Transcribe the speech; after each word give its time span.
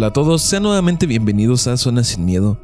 Hola 0.00 0.06
a 0.06 0.12
todos, 0.14 0.40
sean 0.40 0.62
nuevamente 0.62 1.04
bienvenidos 1.04 1.66
a 1.66 1.76
Zona 1.76 2.04
Sin 2.04 2.24
Miedo, 2.24 2.56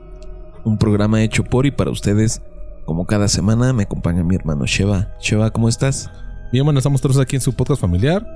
un 0.64 0.78
programa 0.78 1.22
hecho 1.22 1.44
por 1.44 1.66
y 1.66 1.70
para 1.70 1.90
ustedes. 1.90 2.40
Como 2.86 3.04
cada 3.04 3.28
semana 3.28 3.74
me 3.74 3.82
acompaña 3.82 4.24
mi 4.24 4.34
hermano 4.34 4.64
Sheva. 4.64 5.08
Sheva, 5.20 5.50
¿cómo 5.50 5.68
estás? 5.68 6.10
Bien, 6.50 6.64
bueno, 6.64 6.78
estamos 6.78 7.02
todos 7.02 7.18
aquí 7.18 7.36
en 7.36 7.42
su 7.42 7.52
podcast 7.52 7.78
familiar. 7.78 8.26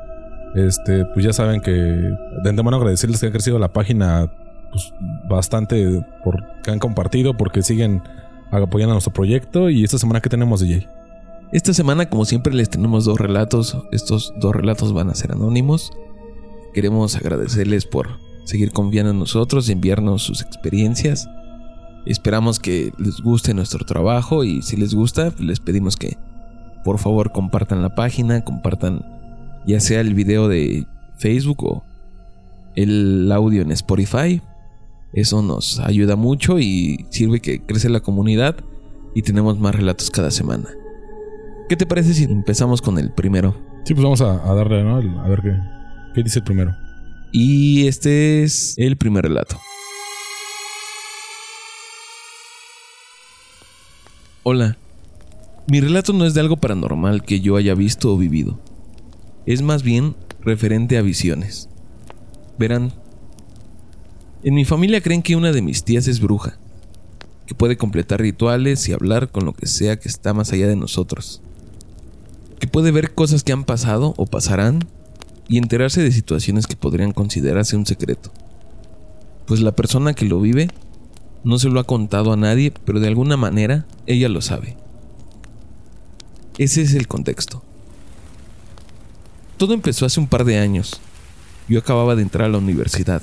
Este, 0.54 1.06
pues 1.14 1.24
ya 1.24 1.32
saben 1.32 1.62
que 1.62 1.72
de 1.72 2.50
antemano 2.50 2.76
agradecerles 2.76 3.20
que 3.20 3.26
han 3.28 3.32
crecido 3.32 3.58
la 3.58 3.72
página 3.72 4.30
pues, 4.70 4.92
bastante 5.30 6.04
por 6.22 6.44
que 6.62 6.70
han 6.70 6.78
compartido, 6.78 7.34
porque 7.38 7.62
siguen 7.62 8.02
apoyando 8.50 8.92
a 8.92 8.96
nuestro 8.96 9.14
proyecto. 9.14 9.70
Y 9.70 9.82
esta 9.82 9.96
semana, 9.96 10.20
¿qué 10.20 10.28
tenemos, 10.28 10.60
DJ? 10.60 10.86
Esta 11.52 11.72
semana, 11.72 12.10
como 12.10 12.26
siempre, 12.26 12.52
les 12.52 12.68
tenemos 12.68 13.06
dos 13.06 13.18
relatos. 13.18 13.78
Estos 13.92 14.34
dos 14.36 14.54
relatos 14.54 14.92
van 14.92 15.08
a 15.08 15.14
ser 15.14 15.32
anónimos. 15.32 15.90
Queremos 16.74 17.16
agradecerles 17.16 17.86
por 17.86 18.28
seguir 18.44 18.72
confiando 18.72 19.10
en 19.12 19.18
nosotros 19.18 19.68
enviarnos 19.68 20.22
sus 20.22 20.42
experiencias. 20.42 21.28
Esperamos 22.06 22.58
que 22.58 22.92
les 22.98 23.20
guste 23.20 23.54
nuestro 23.54 23.84
trabajo 23.84 24.44
y 24.44 24.62
si 24.62 24.76
les 24.76 24.94
gusta, 24.94 25.32
les 25.38 25.60
pedimos 25.60 25.96
que 25.96 26.16
por 26.84 26.98
favor 26.98 27.32
compartan 27.32 27.82
la 27.82 27.94
página, 27.94 28.42
compartan 28.44 29.04
ya 29.66 29.80
sea 29.80 30.00
el 30.00 30.14
video 30.14 30.48
de 30.48 30.86
Facebook 31.18 31.64
o 31.64 31.84
el 32.74 33.30
audio 33.32 33.62
en 33.62 33.70
Spotify. 33.72 34.40
Eso 35.12 35.42
nos 35.42 35.80
ayuda 35.80 36.16
mucho 36.16 36.58
y 36.58 37.06
sirve 37.10 37.40
que 37.40 37.60
crece 37.60 37.88
la 37.88 38.00
comunidad 38.00 38.56
y 39.14 39.22
tenemos 39.22 39.58
más 39.58 39.74
relatos 39.74 40.10
cada 40.10 40.30
semana. 40.30 40.68
¿Qué 41.68 41.76
te 41.76 41.86
parece 41.86 42.14
si 42.14 42.24
empezamos 42.24 42.80
con 42.80 42.98
el 42.98 43.12
primero? 43.12 43.54
Sí, 43.84 43.94
pues 43.94 44.04
vamos 44.04 44.20
a, 44.20 44.54
darle, 44.54 44.82
¿no? 44.82 44.96
a 44.96 45.28
ver 45.28 45.40
qué, 45.42 45.56
qué 46.14 46.22
dice 46.22 46.40
el 46.40 46.44
primero. 46.44 46.72
Y 47.32 47.86
este 47.86 48.42
es 48.42 48.74
el 48.76 48.96
primer 48.96 49.24
relato. 49.24 49.60
Hola. 54.42 54.76
Mi 55.68 55.80
relato 55.80 56.12
no 56.12 56.26
es 56.26 56.34
de 56.34 56.40
algo 56.40 56.56
paranormal 56.56 57.22
que 57.22 57.40
yo 57.40 57.54
haya 57.54 57.74
visto 57.74 58.12
o 58.12 58.18
vivido. 58.18 58.58
Es 59.46 59.62
más 59.62 59.84
bien 59.84 60.16
referente 60.40 60.98
a 60.98 61.02
visiones. 61.02 61.68
Verán, 62.58 62.92
en 64.42 64.54
mi 64.54 64.64
familia 64.64 65.00
creen 65.00 65.22
que 65.22 65.36
una 65.36 65.52
de 65.52 65.62
mis 65.62 65.84
tías 65.84 66.08
es 66.08 66.20
bruja, 66.20 66.58
que 67.46 67.54
puede 67.54 67.76
completar 67.76 68.20
rituales 68.20 68.88
y 68.88 68.92
hablar 68.92 69.28
con 69.28 69.44
lo 69.44 69.52
que 69.52 69.66
sea 69.66 70.00
que 70.00 70.08
está 70.08 70.34
más 70.34 70.52
allá 70.52 70.66
de 70.66 70.76
nosotros, 70.76 71.42
que 72.58 72.66
puede 72.66 72.90
ver 72.90 73.14
cosas 73.14 73.44
que 73.44 73.52
han 73.52 73.64
pasado 73.64 74.14
o 74.16 74.26
pasarán 74.26 74.80
y 75.50 75.58
enterarse 75.58 76.00
de 76.00 76.12
situaciones 76.12 76.68
que 76.68 76.76
podrían 76.76 77.10
considerarse 77.10 77.76
un 77.76 77.84
secreto. 77.84 78.30
Pues 79.46 79.58
la 79.60 79.72
persona 79.72 80.14
que 80.14 80.24
lo 80.24 80.40
vive 80.40 80.70
no 81.42 81.58
se 81.58 81.68
lo 81.68 81.80
ha 81.80 81.84
contado 81.84 82.32
a 82.32 82.36
nadie, 82.36 82.72
pero 82.84 83.00
de 83.00 83.08
alguna 83.08 83.36
manera 83.36 83.84
ella 84.06 84.28
lo 84.28 84.42
sabe. 84.42 84.76
Ese 86.56 86.82
es 86.82 86.94
el 86.94 87.08
contexto. 87.08 87.64
Todo 89.56 89.74
empezó 89.74 90.06
hace 90.06 90.20
un 90.20 90.28
par 90.28 90.44
de 90.44 90.58
años. 90.58 91.00
Yo 91.68 91.80
acababa 91.80 92.14
de 92.14 92.22
entrar 92.22 92.46
a 92.46 92.50
la 92.52 92.58
universidad. 92.58 93.20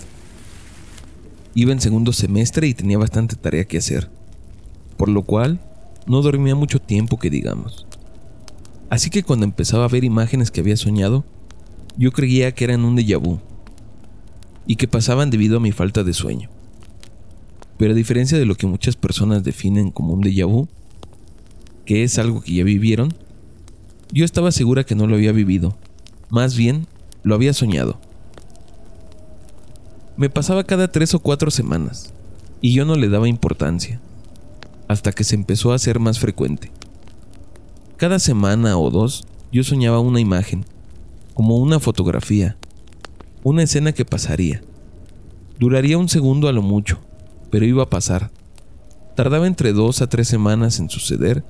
Iba 1.56 1.72
en 1.72 1.80
segundo 1.80 2.12
semestre 2.12 2.68
y 2.68 2.74
tenía 2.74 2.98
bastante 2.98 3.38
tarea 3.38 3.64
que 3.64 3.78
hacer, 3.78 4.10
por 4.98 5.08
lo 5.08 5.24
cual 5.24 5.62
no 6.08 6.22
dormía 6.22 6.56
mucho 6.56 6.80
tiempo 6.82 7.20
que 7.20 7.30
digamos. 7.30 7.88
Así 8.90 9.10
que 9.10 9.24
cuando 9.24 9.46
empezaba 9.46 9.86
a 9.86 9.90
ver 9.90 10.04
imágenes 10.04 10.52
que 10.52 10.60
había 10.60 10.76
soñado, 10.76 11.24
yo 11.98 12.12
creía 12.12 12.54
que 12.54 12.64
eran 12.64 12.86
un 12.86 12.96
déjà 12.96 13.18
vu 13.18 13.40
y 14.66 14.76
que 14.76 14.88
pasaban 14.88 15.30
debido 15.30 15.58
a 15.58 15.60
mi 15.60 15.72
falta 15.72 16.04
de 16.04 16.14
sueño. 16.14 16.50
Pero 17.78 17.92
a 17.92 17.96
diferencia 17.96 18.38
de 18.38 18.46
lo 18.46 18.56
que 18.56 18.68
muchas 18.68 18.96
personas 18.96 19.44
definen 19.44 19.92
como 19.92 20.14
un 20.14 20.22
déjà 20.22 20.46
vu, 20.46 20.68
que 21.86 22.04
es 22.04 22.20
algo 22.20 22.42
que 22.42 22.54
ya 22.54 22.64
vivieron, 22.64 23.14
yo 24.12 24.26
estaba 24.26 24.52
segura 24.52 24.84
que 24.84 24.96
no 24.96 25.08
lo 25.08 25.16
había 25.16 25.32
vivido, 25.32 25.76
más 26.30 26.56
bien 26.56 26.88
lo 27.24 27.36
había 27.36 27.54
soñado. 27.54 28.00
Me 30.18 30.30
pasaba 30.30 30.64
cada 30.64 30.92
tres 30.92 31.14
o 31.14 31.20
cuatro 31.20 31.52
semanas, 31.52 32.14
y 32.62 32.74
yo 32.74 32.86
no 32.86 32.96
le 32.96 33.10
daba 33.10 33.30
importancia, 33.30 34.00
hasta 34.88 35.12
que 35.12 35.24
se 35.24 35.36
empezó 35.36 35.72
a 35.72 35.76
hacer 35.76 36.00
más 36.00 36.20
frecuente. 36.20 36.72
Cada 37.98 38.20
semana 38.20 38.78
o 38.78 38.90
dos 38.90 39.26
yo 39.52 39.64
soñaba 39.64 40.00
una 40.00 40.20
imagen, 40.20 40.66
como 41.38 41.58
una 41.58 41.80
fotografía, 41.80 42.58
una 43.44 43.62
escena 43.62 43.92
que 43.92 44.06
pasaría. 44.06 44.64
Duraría 45.60 46.00
un 46.00 46.10
segundo 46.10 46.48
a 46.48 46.52
lo 46.52 46.64
mucho, 46.64 47.00
pero 47.52 47.64
iba 47.64 47.84
a 47.84 47.90
pasar. 47.92 48.32
Tardaba 49.16 49.46
entre 49.46 49.72
dos 49.72 50.02
a 50.02 50.10
tres 50.10 50.28
semanas 50.28 50.80
en 50.80 50.90
suceder 50.90 51.46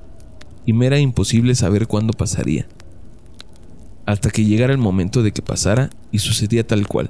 y 0.66 0.74
me 0.74 0.84
era 0.84 0.98
imposible 0.98 1.54
saber 1.54 1.86
cuándo 1.86 2.12
pasaría. 2.12 2.68
Hasta 4.04 4.28
que 4.28 4.44
llegara 4.44 4.74
el 4.74 4.78
momento 4.78 5.22
de 5.22 5.32
que 5.32 5.40
pasara 5.40 5.88
y 6.12 6.18
sucedía 6.18 6.66
tal 6.66 6.86
cual. 6.86 7.08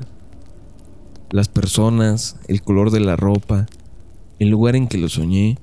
Las 1.33 1.49
personas, 1.49 2.37
el 2.47 2.63
color 2.63 2.93
de 2.93 3.01
la 3.01 3.17
ropa, 3.17 3.67
el 4.39 4.51
lugar 4.51 4.77
en 4.77 4.87
que 4.87 4.99
lo 4.99 5.09
soñé, 5.09 5.59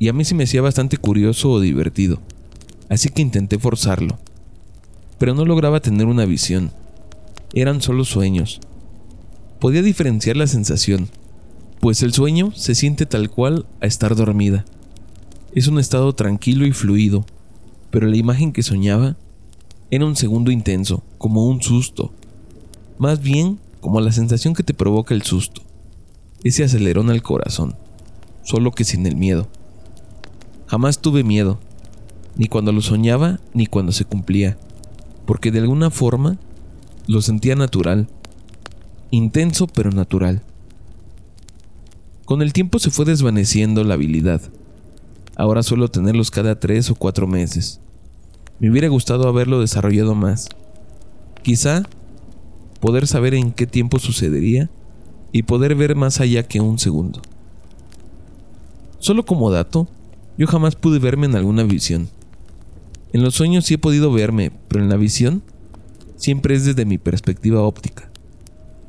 y 0.00 0.08
a 0.08 0.12
mí 0.12 0.24
se 0.24 0.34
me 0.34 0.42
hacía 0.42 0.62
bastante 0.62 0.96
curioso 0.96 1.52
o 1.52 1.60
divertido, 1.60 2.18
así 2.88 3.08
que 3.10 3.22
intenté 3.22 3.56
forzarlo 3.56 4.18
pero 5.24 5.34
no 5.34 5.46
lograba 5.46 5.80
tener 5.80 6.04
una 6.04 6.26
visión. 6.26 6.70
Eran 7.54 7.80
solo 7.80 8.04
sueños. 8.04 8.60
Podía 9.58 9.80
diferenciar 9.80 10.36
la 10.36 10.46
sensación, 10.46 11.08
pues 11.80 12.02
el 12.02 12.12
sueño 12.12 12.52
se 12.54 12.74
siente 12.74 13.06
tal 13.06 13.30
cual 13.30 13.64
a 13.80 13.86
estar 13.86 14.16
dormida. 14.16 14.66
Es 15.54 15.66
un 15.66 15.78
estado 15.78 16.14
tranquilo 16.14 16.66
y 16.66 16.72
fluido, 16.72 17.24
pero 17.90 18.06
la 18.06 18.18
imagen 18.18 18.52
que 18.52 18.62
soñaba 18.62 19.16
era 19.90 20.04
un 20.04 20.14
segundo 20.14 20.50
intenso, 20.50 21.02
como 21.16 21.46
un 21.46 21.62
susto. 21.62 22.12
Más 22.98 23.22
bien 23.22 23.58
como 23.80 24.02
la 24.02 24.12
sensación 24.12 24.52
que 24.52 24.62
te 24.62 24.74
provoca 24.74 25.14
el 25.14 25.22
susto. 25.22 25.62
Ese 26.42 26.64
acelerón 26.64 27.08
al 27.08 27.22
corazón, 27.22 27.76
solo 28.42 28.72
que 28.72 28.84
sin 28.84 29.06
el 29.06 29.16
miedo. 29.16 29.48
Jamás 30.66 30.98
tuve 30.98 31.24
miedo, 31.24 31.60
ni 32.36 32.44
cuando 32.44 32.72
lo 32.72 32.82
soñaba 32.82 33.40
ni 33.54 33.64
cuando 33.64 33.90
se 33.90 34.04
cumplía 34.04 34.58
porque 35.26 35.50
de 35.50 35.60
alguna 35.60 35.90
forma 35.90 36.38
lo 37.06 37.22
sentía 37.22 37.56
natural, 37.56 38.08
intenso 39.10 39.66
pero 39.66 39.90
natural. 39.90 40.42
Con 42.24 42.42
el 42.42 42.52
tiempo 42.52 42.78
se 42.78 42.90
fue 42.90 43.04
desvaneciendo 43.04 43.84
la 43.84 43.94
habilidad. 43.94 44.40
Ahora 45.36 45.62
suelo 45.62 45.88
tenerlos 45.88 46.30
cada 46.30 46.58
tres 46.58 46.90
o 46.90 46.94
cuatro 46.94 47.26
meses. 47.26 47.80
Me 48.60 48.70
hubiera 48.70 48.88
gustado 48.88 49.28
haberlo 49.28 49.60
desarrollado 49.60 50.14
más. 50.14 50.48
Quizá 51.42 51.82
poder 52.80 53.06
saber 53.06 53.34
en 53.34 53.52
qué 53.52 53.66
tiempo 53.66 53.98
sucedería 53.98 54.70
y 55.32 55.42
poder 55.42 55.74
ver 55.74 55.96
más 55.96 56.20
allá 56.20 56.44
que 56.44 56.60
un 56.60 56.78
segundo. 56.78 57.20
Solo 59.00 59.26
como 59.26 59.50
dato, 59.50 59.88
yo 60.38 60.46
jamás 60.46 60.76
pude 60.76 60.98
verme 60.98 61.26
en 61.26 61.36
alguna 61.36 61.64
visión. 61.64 62.08
En 63.14 63.22
los 63.22 63.36
sueños 63.36 63.64
sí 63.64 63.74
he 63.74 63.78
podido 63.78 64.12
verme, 64.12 64.50
pero 64.66 64.82
en 64.82 64.90
la 64.90 64.96
visión 64.96 65.44
siempre 66.16 66.56
es 66.56 66.64
desde 66.64 66.84
mi 66.84 66.98
perspectiva 66.98 67.62
óptica. 67.62 68.10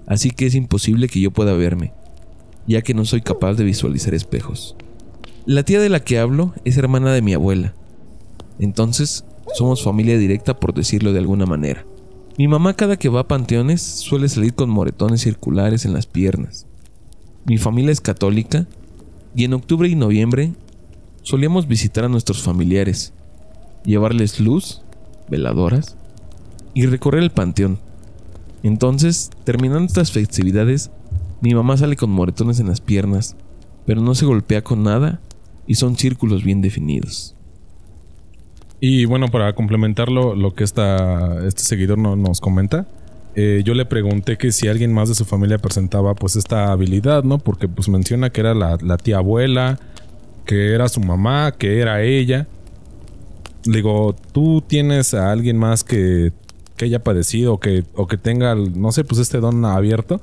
Así 0.08 0.32
que 0.32 0.48
es 0.48 0.56
imposible 0.56 1.08
que 1.08 1.22
yo 1.22 1.30
pueda 1.30 1.54
verme, 1.54 1.94
ya 2.66 2.82
que 2.82 2.96
no 2.96 3.06
soy 3.06 3.22
capaz 3.22 3.54
de 3.54 3.64
visualizar 3.64 4.16
espejos. 4.16 4.76
La 5.46 5.62
tía 5.62 5.80
de 5.80 5.90
la 5.90 6.00
que 6.00 6.18
hablo 6.18 6.56
es 6.66 6.76
hermana 6.76 7.14
de 7.14 7.22
mi 7.22 7.36
abuela. 7.36 7.76
Entonces, 8.58 9.26
somos 9.54 9.84
familia 9.84 10.18
directa 10.18 10.60
por 10.60 10.74
decirlo 10.74 11.14
de 11.14 11.20
alguna 11.20 11.46
manera. 11.46 11.86
Mi 12.36 12.48
mamá 12.48 12.74
cada 12.74 12.98
que 12.98 13.10
va 13.10 13.20
a 13.20 13.28
panteones 13.28 13.84
suele 13.84 14.28
salir 14.28 14.56
con 14.56 14.72
moretones 14.72 15.22
circulares 15.22 15.86
en 15.86 15.94
las 15.94 16.08
piernas. 16.08 16.66
Mi 17.46 17.60
familia 17.60 17.92
es 17.92 18.02
católica 18.02 18.66
y 19.36 19.44
en 19.44 19.54
octubre 19.54 19.88
y 19.88 19.94
noviembre 19.94 20.54
solíamos 21.22 21.68
visitar 21.68 22.06
a 22.06 22.10
nuestros 22.10 22.42
familiares 22.42 23.14
llevarles 23.86 24.40
luz, 24.40 24.82
veladoras 25.30 25.96
y 26.74 26.86
recorrer 26.86 27.24
el 27.24 27.32
panteón. 27.32 27.80
Entonces, 28.64 29.30
terminando 29.44 29.86
estas 29.86 30.12
festividades, 30.12 30.92
mi 31.42 31.54
mamá 31.54 31.78
sale 31.78 31.96
con 31.96 32.10
moretones 32.10 32.60
en 32.60 32.68
las 32.68 32.82
piernas, 32.82 33.36
pero 33.86 34.02
no 34.02 34.16
se 34.16 34.26
golpea 34.26 34.64
con 34.64 34.84
nada 34.84 35.22
y 35.68 35.76
son 35.76 35.96
círculos 35.96 36.44
bien 36.44 36.62
definidos. 36.62 37.36
Y 38.80 39.06
bueno, 39.06 39.30
para 39.30 39.54
complementarlo, 39.54 40.36
lo 40.36 40.54
que 40.54 40.64
esta, 40.64 41.46
este 41.48 41.64
seguidor 41.64 41.98
nos 41.98 42.42
comenta, 42.42 42.88
eh, 43.36 43.62
yo 43.66 43.74
le 43.74 43.86
pregunté 43.86 44.38
que 44.38 44.52
si 44.52 44.68
alguien 44.68 44.94
más 44.94 45.10
de 45.10 45.16
su 45.16 45.26
familia 45.26 45.58
presentaba 45.58 46.14
pues 46.14 46.36
esta 46.36 46.72
habilidad, 46.72 47.24
¿no? 47.24 47.38
Porque 47.38 47.68
pues 47.68 47.90
menciona 47.90 48.30
que 48.30 48.42
era 48.42 48.54
la, 48.54 48.78
la 48.82 48.98
tía 48.98 49.18
abuela, 49.18 49.80
que 50.46 50.74
era 50.74 50.88
su 50.90 51.02
mamá, 51.02 51.52
que 51.52 51.80
era 51.80 52.02
ella 52.02 52.48
digo, 53.66 54.16
tú 54.32 54.64
tienes 54.66 55.14
a 55.14 55.32
alguien 55.32 55.58
más 55.58 55.84
que, 55.84 56.32
que 56.78 56.86
haya 56.86 57.04
padecido 57.04 57.54
o 57.54 57.60
que, 57.60 57.84
o 57.96 58.08
que 58.08 58.18
tenga, 58.18 58.56
no 58.56 58.92
sé, 58.92 59.04
pues 59.04 59.20
este 59.20 59.40
don 59.40 59.64
abierto. 59.66 60.20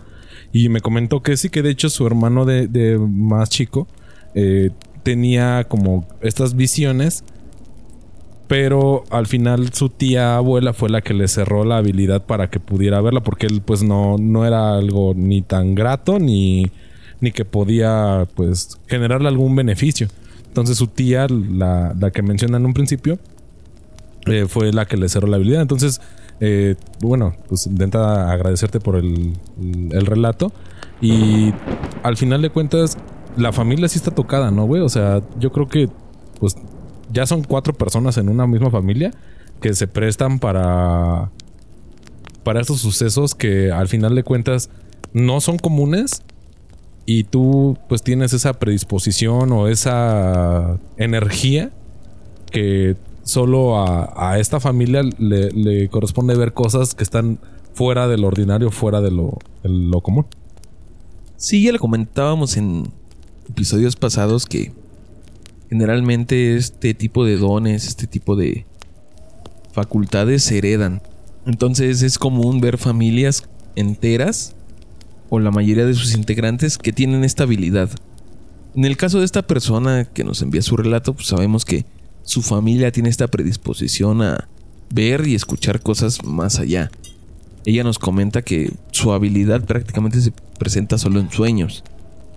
Y 0.53 0.69
me 0.69 0.81
comentó 0.81 1.23
que 1.23 1.37
sí, 1.37 1.49
que 1.49 1.63
de 1.63 1.71
hecho 1.71 1.89
su 1.89 2.07
hermano 2.07 2.45
de, 2.45 2.99
más 2.99 3.49
chico 3.51 3.87
eh, 4.35 4.71
tenía 5.03 5.65
como 5.65 6.07
estas 6.21 6.55
visiones 6.55 7.25
pero 8.53 9.05
al 9.09 9.27
final 9.27 9.73
su 9.73 9.89
tía 9.89 10.37
abuela 10.37 10.75
fue 10.75 10.91
la 10.91 11.01
que 11.01 11.15
le 11.15 11.27
cerró 11.27 11.65
la 11.65 11.79
habilidad 11.79 12.27
para 12.27 12.51
que 12.51 12.61
pudiera 12.61 13.01
verla 13.01 13.23
porque 13.23 13.47
él 13.47 13.63
pues 13.65 13.83
no, 13.83 14.19
no 14.19 14.45
era 14.45 14.75
algo 14.75 15.15
ni 15.17 15.41
tan 15.41 15.75
grato 15.75 16.19
ni, 16.19 16.71
ni 17.23 17.33
que 17.33 17.47
podía 17.47 18.29
pues 18.35 18.79
generarle 18.89 19.29
algún 19.29 19.57
beneficio. 19.57 20.09
Entonces 20.49 20.77
su 20.77 20.89
tía, 20.89 21.29
la, 21.29 21.95
la 21.99 22.11
que 22.11 22.21
mencionan 22.21 22.61
en 22.61 22.67
un 22.67 22.75
principio, 22.75 23.19
eh, 24.27 24.47
fue 24.49 24.73
la 24.73 24.87
que 24.87 24.97
le 24.97 25.09
cerró 25.09 25.29
la 25.29 25.37
habilidad. 25.37 25.63
Entonces, 25.63 26.01
eh, 26.41 26.77
bueno, 27.01 27.35
pues 27.49 27.67
intenta 27.67 28.31
agradecerte 28.31 28.81
por 28.81 28.97
el, 28.97 29.33
el 29.59 30.07
relato. 30.07 30.53
Y 31.01 31.53
al 32.03 32.17
final 32.17 32.43
de 32.43 32.51
cuentas, 32.51 32.97
la 33.37 33.53
familia 33.53 33.89
sí 33.89 33.99
está 33.99 34.11
tocada, 34.11 34.51
¿no, 34.51 34.67
güey? 34.67 34.83
O 34.83 34.89
sea, 34.89 35.23
yo 35.39 35.51
creo 35.53 35.69
que 35.69 35.89
pues 36.39 36.57
ya 37.13 37.27
son 37.27 37.45
cuatro 37.45 37.73
personas 37.75 38.17
en 38.17 38.29
una 38.29 38.47
misma 38.47 38.71
familia 38.71 39.13
que 39.61 39.75
se 39.75 39.87
prestan 39.87 40.39
para 40.39 41.31
para 42.43 42.61
estos 42.61 42.81
sucesos 42.81 43.35
que 43.35 43.71
al 43.71 43.87
final 43.89 44.15
de 44.15 44.25
cuentas 44.25 44.71
no 45.13 45.41
son 45.41 45.59
comunes 45.59 46.23
y 47.07 47.25
tú 47.25 47.79
pues 47.89 48.03
tienes 48.03 48.33
esa 48.33 48.55
predisposición 48.55 49.53
o 49.53 49.69
esa 49.69 50.79
energía 50.97 51.71
que 52.51 52.97
solo 53.23 53.81
a, 53.81 54.39
esta 54.39 54.61
familia 54.61 55.03
le, 55.03 55.89
corresponde 55.89 56.35
ver 56.35 56.53
cosas 56.53 56.95
que 56.95 57.03
están 57.03 57.39
fuera 57.75 58.09
del 58.09 58.25
ordinario, 58.25 58.71
fuera 58.71 59.01
de 59.01 59.11
lo, 59.11 59.39
de 59.63 59.69
lo 59.69 60.01
común. 60.01 60.27
Sí, 61.37 61.63
ya 61.63 61.73
le 61.73 61.79
comentábamos 61.79 62.57
en 62.57 62.93
episodios 63.49 63.97
pasados 63.97 64.47
que 64.47 64.73
Generalmente 65.73 66.55
este 66.57 66.93
tipo 66.93 67.25
de 67.25 67.39
dones, 67.39 67.87
este 67.87 68.07
tipo 68.07 68.37
de 68.37 68.67
facultades 69.73 70.45
se 70.45 70.59
heredan. 70.59 71.01
Entonces 71.47 72.03
es 72.03 72.19
común 72.19 72.61
ver 72.61 72.77
familias 72.77 73.49
enteras 73.75 74.55
o 75.31 75.39
la 75.39 75.51
mayoría 75.51 75.87
de 75.87 75.95
sus 75.95 76.15
integrantes 76.15 76.77
que 76.77 76.93
tienen 76.93 77.25
esta 77.25 77.45
habilidad. 77.45 77.89
En 78.75 78.85
el 78.85 78.99
caso 78.99 79.21
de 79.21 79.25
esta 79.25 79.41
persona 79.41 80.05
que 80.05 80.25
nos 80.25 80.43
envía 80.43 80.61
su 80.61 80.77
relato, 80.77 81.15
pues 81.15 81.29
sabemos 81.29 81.65
que 81.65 81.87
su 82.25 82.43
familia 82.43 82.93
tiene 82.93 83.09
esta 83.09 83.29
predisposición 83.29 84.23
a 84.23 84.49
ver 84.93 85.27
y 85.27 85.35
escuchar 85.35 85.81
cosas 85.81 86.25
más 86.25 86.59
allá. 86.59 86.91
Ella 87.65 87.85
nos 87.85 87.99
comenta 87.99 88.43
que 88.43 88.73
su 88.91 89.13
habilidad 89.13 89.65
prácticamente 89.65 90.21
se 90.21 90.33
presenta 90.59 90.99
solo 90.99 91.21
en 91.21 91.31
sueños, 91.31 91.85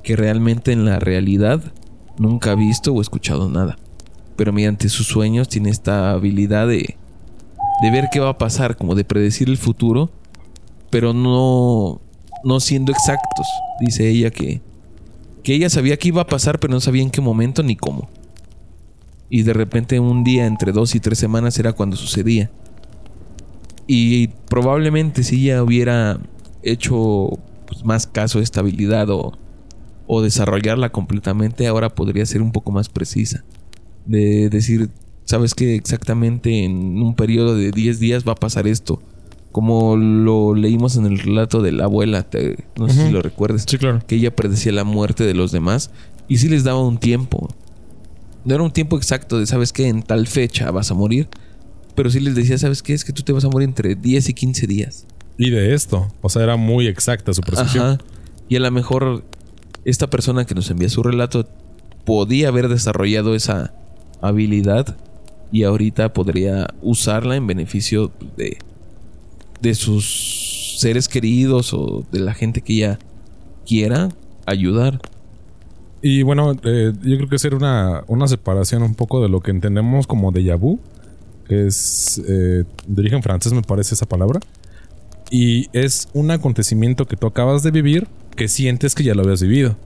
que 0.03 0.15
realmente 0.15 0.71
en 0.71 0.85
la 0.85 0.99
realidad 0.99 1.61
nunca 2.17 2.51
ha 2.51 2.55
visto 2.55 2.93
o 2.93 3.01
escuchado 3.01 3.49
nada, 3.49 3.77
pero 4.35 4.53
mediante 4.53 4.89
sus 4.89 5.07
sueños 5.07 5.49
tiene 5.49 5.69
esta 5.69 6.11
habilidad 6.11 6.67
de, 6.67 6.97
de 7.81 7.91
ver 7.91 8.09
qué 8.11 8.19
va 8.19 8.29
a 8.29 8.37
pasar, 8.37 8.77
como 8.77 8.95
de 8.95 9.03
predecir 9.03 9.49
el 9.49 9.57
futuro, 9.57 10.11
pero 10.89 11.13
no, 11.13 12.01
no 12.43 12.59
siendo 12.59 12.91
exactos. 12.91 13.47
Dice 13.79 14.07
ella 14.07 14.29
que, 14.31 14.61
que 15.43 15.53
ella 15.53 15.69
sabía 15.69 15.97
que 15.97 16.09
iba 16.09 16.21
a 16.21 16.27
pasar, 16.27 16.59
pero 16.59 16.73
no 16.73 16.79
sabía 16.79 17.01
en 17.01 17.09
qué 17.09 17.21
momento 17.21 17.63
ni 17.63 17.75
cómo. 17.75 18.07
Y 19.29 19.43
de 19.43 19.53
repente 19.53 19.99
un 19.99 20.23
día 20.23 20.45
entre 20.45 20.71
dos 20.71 20.95
y 20.95 20.99
tres 20.99 21.17
semanas 21.17 21.57
era 21.59 21.73
cuando 21.73 21.95
sucedía. 21.95 22.51
Y 23.87 24.27
probablemente 24.49 25.23
si 25.23 25.43
ella 25.43 25.63
hubiera 25.63 26.19
hecho 26.63 27.29
pues, 27.67 27.83
más 27.85 28.07
caso 28.07 28.39
a 28.39 28.41
esta 28.41 28.61
habilidad 28.61 29.09
o 29.09 29.37
o 30.07 30.21
desarrollarla 30.21 30.91
completamente, 30.91 31.67
ahora 31.67 31.93
podría 31.93 32.25
ser 32.25 32.41
un 32.41 32.51
poco 32.51 32.71
más 32.71 32.89
precisa. 32.89 33.43
De 34.05 34.49
decir, 34.49 34.89
sabes 35.25 35.55
que 35.55 35.75
exactamente 35.75 36.63
en 36.63 37.01
un 37.01 37.15
periodo 37.15 37.55
de 37.55 37.71
10 37.71 37.99
días 37.99 38.23
va 38.27 38.33
a 38.33 38.35
pasar 38.35 38.67
esto. 38.67 39.01
Como 39.51 39.95
lo 39.95 40.53
leímos 40.53 40.97
en 40.97 41.05
el 41.05 41.17
relato 41.17 41.61
de 41.61 41.71
la 41.71 41.85
abuela, 41.85 42.27
no 42.77 42.89
sé 42.89 43.07
si 43.07 43.11
lo 43.11 43.21
recuerdas. 43.21 43.65
Sí, 43.67 43.77
claro. 43.77 44.01
Que 44.05 44.15
ella 44.15 44.35
predecía 44.35 44.73
la 44.73 44.83
muerte 44.83 45.23
de 45.23 45.33
los 45.33 45.51
demás 45.51 45.91
y 46.27 46.37
sí 46.37 46.49
les 46.49 46.63
daba 46.65 46.85
un 46.85 46.97
tiempo. 46.97 47.47
No 48.45 48.55
era 48.55 48.63
un 48.63 48.71
tiempo 48.71 48.95
exacto 48.95 49.39
de, 49.39 49.47
sabes 49.47 49.73
que 49.73 49.87
en 49.87 50.03
tal 50.03 50.27
fecha 50.27 50.71
vas 50.71 50.91
a 50.91 50.93
morir, 50.93 51.27
pero 51.95 52.09
sí 52.09 52.19
les 52.19 52.35
decía, 52.35 52.57
sabes 52.57 52.83
qué, 52.83 52.93
es 52.93 53.03
que 53.03 53.11
tú 53.11 53.23
te 53.23 53.33
vas 53.33 53.43
a 53.43 53.49
morir 53.49 53.67
entre 53.67 53.95
10 53.95 54.29
y 54.29 54.33
15 54.33 54.67
días. 54.67 55.07
Y 55.37 55.49
de 55.49 55.73
esto, 55.73 56.07
o 56.21 56.29
sea, 56.29 56.43
era 56.43 56.55
muy 56.55 56.87
exacta 56.87 57.33
su 57.33 57.41
precisión. 57.41 58.01
Y 58.47 58.55
a 58.55 58.59
lo 58.59 58.71
mejor 58.71 59.23
esta 59.83 60.09
persona 60.09 60.45
que 60.45 60.55
nos 60.55 60.69
envía 60.69 60.89
su 60.89 61.03
relato 61.03 61.47
podía 62.05 62.49
haber 62.49 62.69
desarrollado 62.69 63.35
esa 63.35 63.73
habilidad 64.21 64.95
y 65.51 65.63
ahorita 65.63 66.13
podría 66.13 66.67
usarla 66.81 67.35
en 67.35 67.47
beneficio 67.47 68.11
de, 68.37 68.57
de 69.61 69.75
sus 69.75 70.77
seres 70.79 71.07
queridos 71.07 71.73
o 71.73 72.05
de 72.11 72.19
la 72.19 72.33
gente 72.33 72.61
que 72.61 72.73
ella 72.73 72.99
quiera 73.65 74.09
ayudar. 74.45 75.01
Y 76.07 76.21
bueno, 76.21 76.51
eh, 76.63 76.93
yo 77.01 77.17
creo 77.17 77.27
que 77.27 77.37
hacer 77.37 77.55
una, 77.55 78.03
una 78.05 78.27
separación 78.27 78.83
un 78.83 78.93
poco 78.93 79.23
de 79.23 79.27
lo 79.27 79.41
que 79.41 79.49
entendemos 79.49 80.05
como 80.05 80.31
déjà 80.31 80.55
vu, 80.55 80.79
es 81.49 82.21
eh, 82.27 82.63
de 82.85 83.01
origen 83.01 83.23
francés, 83.23 83.53
me 83.53 83.63
parece 83.63 83.95
esa 83.95 84.05
palabra. 84.05 84.39
Y 85.31 85.67
es 85.73 86.07
un 86.13 86.29
acontecimiento 86.29 87.07
que 87.07 87.17
tú 87.17 87.25
acabas 87.25 87.63
de 87.63 87.71
vivir 87.71 88.07
que 88.35 88.47
sientes 88.47 88.93
que 88.93 89.03
ya 89.03 89.15
lo 89.15 89.23
habías 89.23 89.41
vivido. 89.41 89.77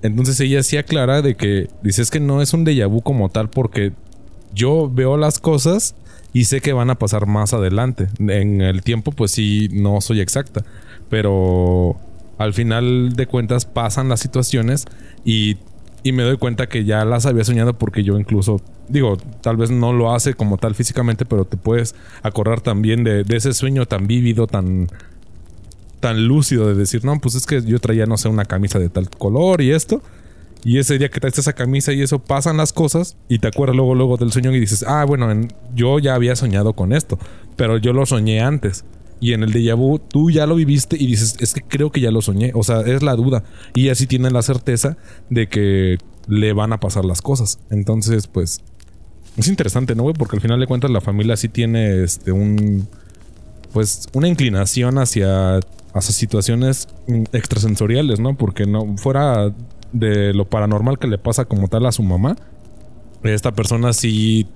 Entonces 0.00 0.40
ella 0.40 0.62
sí 0.62 0.78
aclara 0.78 1.20
de 1.20 1.34
que 1.34 1.68
dices 1.82 2.10
que 2.10 2.18
no 2.18 2.40
es 2.40 2.54
un 2.54 2.64
déjà 2.64 2.88
vu 2.88 3.02
como 3.02 3.28
tal 3.28 3.50
porque 3.50 3.92
yo 4.54 4.90
veo 4.90 5.18
las 5.18 5.38
cosas 5.38 5.96
y 6.32 6.44
sé 6.44 6.62
que 6.62 6.72
van 6.72 6.88
a 6.88 6.98
pasar 6.98 7.26
más 7.26 7.52
adelante. 7.52 8.08
En 8.20 8.62
el 8.62 8.80
tiempo 8.80 9.12
pues 9.12 9.32
sí 9.32 9.68
no 9.70 10.00
soy 10.00 10.22
exacta, 10.22 10.64
pero 11.10 11.98
al 12.40 12.54
final 12.54 13.12
de 13.12 13.26
cuentas 13.26 13.66
pasan 13.66 14.08
las 14.08 14.20
situaciones 14.20 14.86
y, 15.24 15.58
y 16.02 16.12
me 16.12 16.22
doy 16.22 16.36
cuenta 16.36 16.68
que 16.68 16.84
ya 16.84 17.04
las 17.04 17.26
había 17.26 17.44
soñado 17.44 17.74
porque 17.74 18.02
yo 18.02 18.18
incluso 18.18 18.60
digo, 18.88 19.16
tal 19.40 19.56
vez 19.56 19.70
no 19.70 19.92
lo 19.92 20.12
hace 20.12 20.34
como 20.34 20.58
tal 20.58 20.74
físicamente, 20.74 21.24
pero 21.24 21.44
te 21.44 21.56
puedes 21.56 21.94
acordar 22.22 22.60
también 22.60 23.04
de, 23.04 23.24
de 23.24 23.36
ese 23.36 23.52
sueño 23.52 23.86
tan 23.86 24.06
vívido, 24.06 24.46
tan 24.46 24.88
tan 26.00 26.26
lúcido 26.26 26.66
de 26.66 26.74
decir, 26.74 27.04
no, 27.04 27.18
pues 27.20 27.34
es 27.34 27.46
que 27.46 27.62
yo 27.62 27.78
traía, 27.78 28.06
no 28.06 28.16
sé, 28.16 28.28
una 28.28 28.46
camisa 28.46 28.78
de 28.78 28.88
tal 28.88 29.08
color 29.10 29.60
y 29.60 29.70
esto. 29.70 30.02
Y 30.64 30.78
ese 30.78 30.98
día 30.98 31.08
que 31.08 31.20
traes 31.20 31.38
esa 31.38 31.54
camisa 31.54 31.92
y 31.92 32.02
eso 32.02 32.18
pasan 32.18 32.56
las 32.56 32.72
cosas 32.72 33.16
y 33.28 33.38
te 33.38 33.48
acuerdas 33.48 33.76
luego, 33.76 33.94
luego 33.94 34.16
del 34.16 34.32
sueño 34.32 34.52
y 34.54 34.60
dices, 34.60 34.84
ah, 34.86 35.04
bueno, 35.04 35.28
yo 35.74 35.98
ya 35.98 36.14
había 36.14 36.36
soñado 36.36 36.74
con 36.74 36.92
esto, 36.92 37.18
pero 37.56 37.78
yo 37.78 37.92
lo 37.92 38.04
soñé 38.04 38.40
antes. 38.40 38.84
Y 39.20 39.34
en 39.34 39.42
el 39.42 39.52
déjà 39.52 39.76
vu 39.76 39.98
tú 39.98 40.30
ya 40.30 40.46
lo 40.46 40.54
viviste 40.54 40.96
y 40.98 41.06
dices, 41.06 41.36
es 41.40 41.52
que 41.52 41.60
creo 41.62 41.92
que 41.92 42.00
ya 42.00 42.10
lo 42.10 42.22
soñé. 42.22 42.52
O 42.54 42.62
sea, 42.62 42.80
es 42.80 43.02
la 43.02 43.14
duda. 43.14 43.44
Y 43.74 43.90
así 43.90 44.06
tienen 44.06 44.32
la 44.32 44.42
certeza 44.42 44.96
de 45.28 45.48
que 45.48 45.98
le 46.26 46.52
van 46.52 46.72
a 46.72 46.80
pasar 46.80 47.04
las 47.04 47.20
cosas. 47.20 47.58
Entonces, 47.70 48.26
pues, 48.26 48.62
es 49.36 49.48
interesante, 49.48 49.94
¿no, 49.94 50.04
güey? 50.04 50.14
Porque 50.14 50.36
al 50.36 50.42
final 50.42 50.58
de 50.60 50.66
cuentas 50.66 50.90
la 50.90 51.00
familia 51.00 51.36
sí 51.36 51.48
tiene 51.48 52.02
este 52.02 52.32
un 52.32 52.88
pues 53.72 54.08
una 54.12 54.26
inclinación 54.26 54.98
hacia 54.98 55.60
hacia 55.92 56.14
situaciones 56.14 56.88
extrasensoriales, 57.32 58.20
¿no? 58.20 58.36
Porque 58.36 58.66
no 58.66 58.96
fuera 58.96 59.54
de 59.92 60.34
lo 60.34 60.48
paranormal 60.48 60.98
que 60.98 61.08
le 61.08 61.18
pasa 61.18 61.44
como 61.44 61.68
tal 61.68 61.86
a 61.86 61.92
su 61.92 62.02
mamá, 62.02 62.36
esta 63.22 63.52
persona 63.52 63.92
sí 63.92 64.46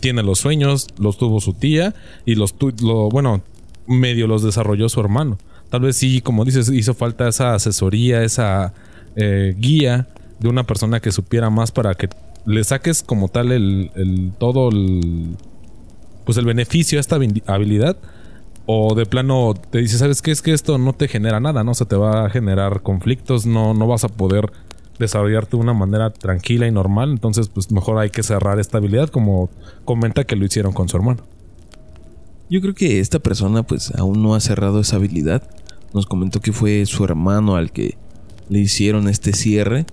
tiene 0.00 0.22
los 0.22 0.38
sueños, 0.38 0.88
los 0.98 1.18
tuvo 1.18 1.40
su 1.40 1.54
tía 1.54 1.94
y 2.24 2.34
los 2.34 2.54
lo, 2.82 3.08
bueno, 3.08 3.42
medio 3.86 4.26
los 4.26 4.42
desarrolló 4.42 4.88
su 4.88 5.00
hermano. 5.00 5.38
Tal 5.70 5.82
vez 5.82 5.96
sí, 5.96 6.20
como 6.20 6.44
dices, 6.44 6.68
hizo 6.68 6.94
falta 6.94 7.28
esa 7.28 7.54
asesoría, 7.54 8.22
esa 8.22 8.72
eh, 9.16 9.54
guía 9.58 10.08
de 10.38 10.48
una 10.48 10.64
persona 10.64 11.00
que 11.00 11.12
supiera 11.12 11.50
más 11.50 11.72
para 11.72 11.94
que 11.94 12.08
le 12.46 12.62
saques 12.64 13.02
como 13.02 13.28
tal 13.28 13.52
el, 13.52 14.32
todo 14.38 14.68
el 14.68 15.36
pues 16.24 16.38
el 16.38 16.44
beneficio 16.44 16.98
a 16.98 17.00
esta 17.00 17.16
habilidad 17.46 17.96
o 18.66 18.94
de 18.94 19.04
plano 19.04 19.54
te 19.54 19.78
dice, 19.78 19.98
¿sabes 19.98 20.22
qué? 20.22 20.30
Es 20.30 20.40
que 20.40 20.52
esto 20.52 20.78
no 20.78 20.94
te 20.94 21.08
genera 21.08 21.38
nada, 21.38 21.64
¿no? 21.64 21.72
O 21.72 21.74
sea, 21.74 21.86
te 21.86 21.96
va 21.96 22.24
a 22.24 22.30
generar 22.30 22.80
conflictos, 22.82 23.44
no, 23.44 23.74
no 23.74 23.86
vas 23.86 24.04
a 24.04 24.08
poder 24.08 24.50
desarrollarte 24.98 25.56
de 25.56 25.62
una 25.62 25.74
manera 25.74 26.10
tranquila 26.10 26.66
y 26.66 26.70
normal. 26.70 27.10
Entonces, 27.10 27.48
pues 27.48 27.70
mejor 27.70 27.98
hay 27.98 28.10
que 28.10 28.22
cerrar 28.22 28.58
esta 28.58 28.78
habilidad, 28.78 29.10
como 29.10 29.50
comenta 29.84 30.24
que 30.24 30.36
lo 30.36 30.46
hicieron 30.46 30.72
con 30.72 30.88
su 30.88 30.96
hermano. 30.96 31.22
Yo 32.50 32.60
creo 32.60 32.74
que 32.74 33.00
esta 33.00 33.18
persona, 33.18 33.62
pues, 33.62 33.92
aún 33.96 34.22
no 34.22 34.34
ha 34.34 34.40
cerrado 34.40 34.80
esa 34.80 34.96
habilidad. 34.96 35.48
Nos 35.92 36.06
comentó 36.06 36.40
que 36.40 36.52
fue 36.52 36.84
su 36.86 37.04
hermano 37.04 37.56
al 37.56 37.72
que 37.72 37.96
le 38.48 38.60
hicieron 38.60 39.08
este 39.08 39.32
cierre. 39.32 39.86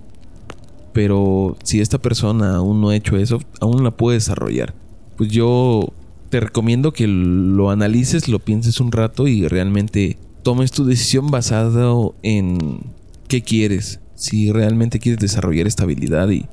Pero 0.92 1.56
si 1.64 1.80
esta 1.80 1.98
persona 1.98 2.56
aún 2.56 2.80
no 2.80 2.90
ha 2.90 2.96
hecho 2.96 3.16
eso, 3.16 3.40
aún 3.60 3.82
la 3.82 3.92
puede 3.92 4.18
desarrollar. 4.18 4.74
Pues 5.16 5.30
yo 5.30 5.92
te 6.28 6.40
recomiendo 6.40 6.92
que 6.92 7.06
lo 7.06 7.70
analices, 7.70 8.28
lo 8.28 8.38
pienses 8.38 8.80
un 8.80 8.92
rato 8.92 9.26
y 9.26 9.48
realmente 9.48 10.18
tomes 10.42 10.70
tu 10.72 10.84
decisión 10.84 11.30
basado 11.30 12.14
en 12.22 12.80
qué 13.28 13.42
quieres. 13.42 14.00
Si 14.14 14.52
realmente 14.52 14.98
quieres 14.98 15.20
desarrollar 15.20 15.66
esta 15.66 15.84
habilidad 15.84 16.28
y, 16.30 16.46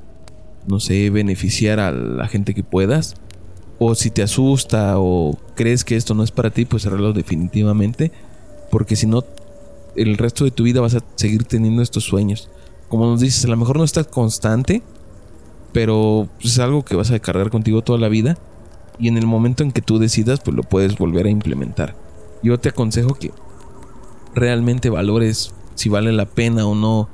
no 0.68 0.80
sé, 0.80 1.10
beneficiar 1.10 1.80
a 1.80 1.92
la 1.92 2.28
gente 2.28 2.54
que 2.54 2.64
puedas. 2.64 3.16
O 3.80 3.96
si 3.96 4.12
te 4.12 4.22
asusta 4.22 4.96
o 4.98 5.38
crees 5.56 5.84
que 5.84 5.96
esto 5.96 6.14
no 6.14 6.24
es 6.24 6.32
para 6.32 6.52
ti, 6.52 6.66
pues 6.66 6.84
cerrarlo 6.84 7.14
definitivamente. 7.14 8.12
Porque 8.70 8.96
si 8.96 9.08
no, 9.08 9.24
el 9.96 10.18
resto 10.18 10.44
de 10.44 10.52
tu 10.52 10.64
vida 10.64 10.82
vas 10.82 10.96
a 10.96 11.04
seguir 11.16 11.46
teniendo 11.46 11.82
estos 11.82 12.04
sueños. 12.04 12.50
Como 12.90 13.06
nos 13.06 13.22
dices, 13.22 13.46
a 13.46 13.48
lo 13.48 13.58
mejor 13.58 13.78
no 13.78 13.84
estás 13.84 14.08
constante, 14.08 14.82
pero 15.72 16.28
pues, 16.42 16.54
es 16.54 16.60
algo 16.60 16.84
que 16.84 16.96
vas 16.96 17.12
a 17.12 17.20
cargar 17.20 17.50
contigo 17.50 17.82
toda 17.82 18.00
la 18.00 18.10
vida. 18.10 18.38
Y 19.00 19.08
en 19.08 19.18
el 19.18 19.28
momento 19.28 19.64
en 19.64 19.72
que 19.72 19.82
tú 19.82 19.98
decidas, 19.98 20.42
pues 20.42 20.56
lo 20.56 20.64
puedes 20.64 20.98
volver 20.98 21.26
a 21.26 21.30
implementar. 21.30 21.96
Yo 22.44 22.60
te 22.60 22.70
aconsejo 22.70 23.14
que 23.14 23.32
realmente 24.36 24.90
valores 24.90 25.54
si 25.76 25.88
vale 25.90 26.12
la 26.12 26.26
pena 26.26 26.66
o 26.66 26.76
no 26.76 27.08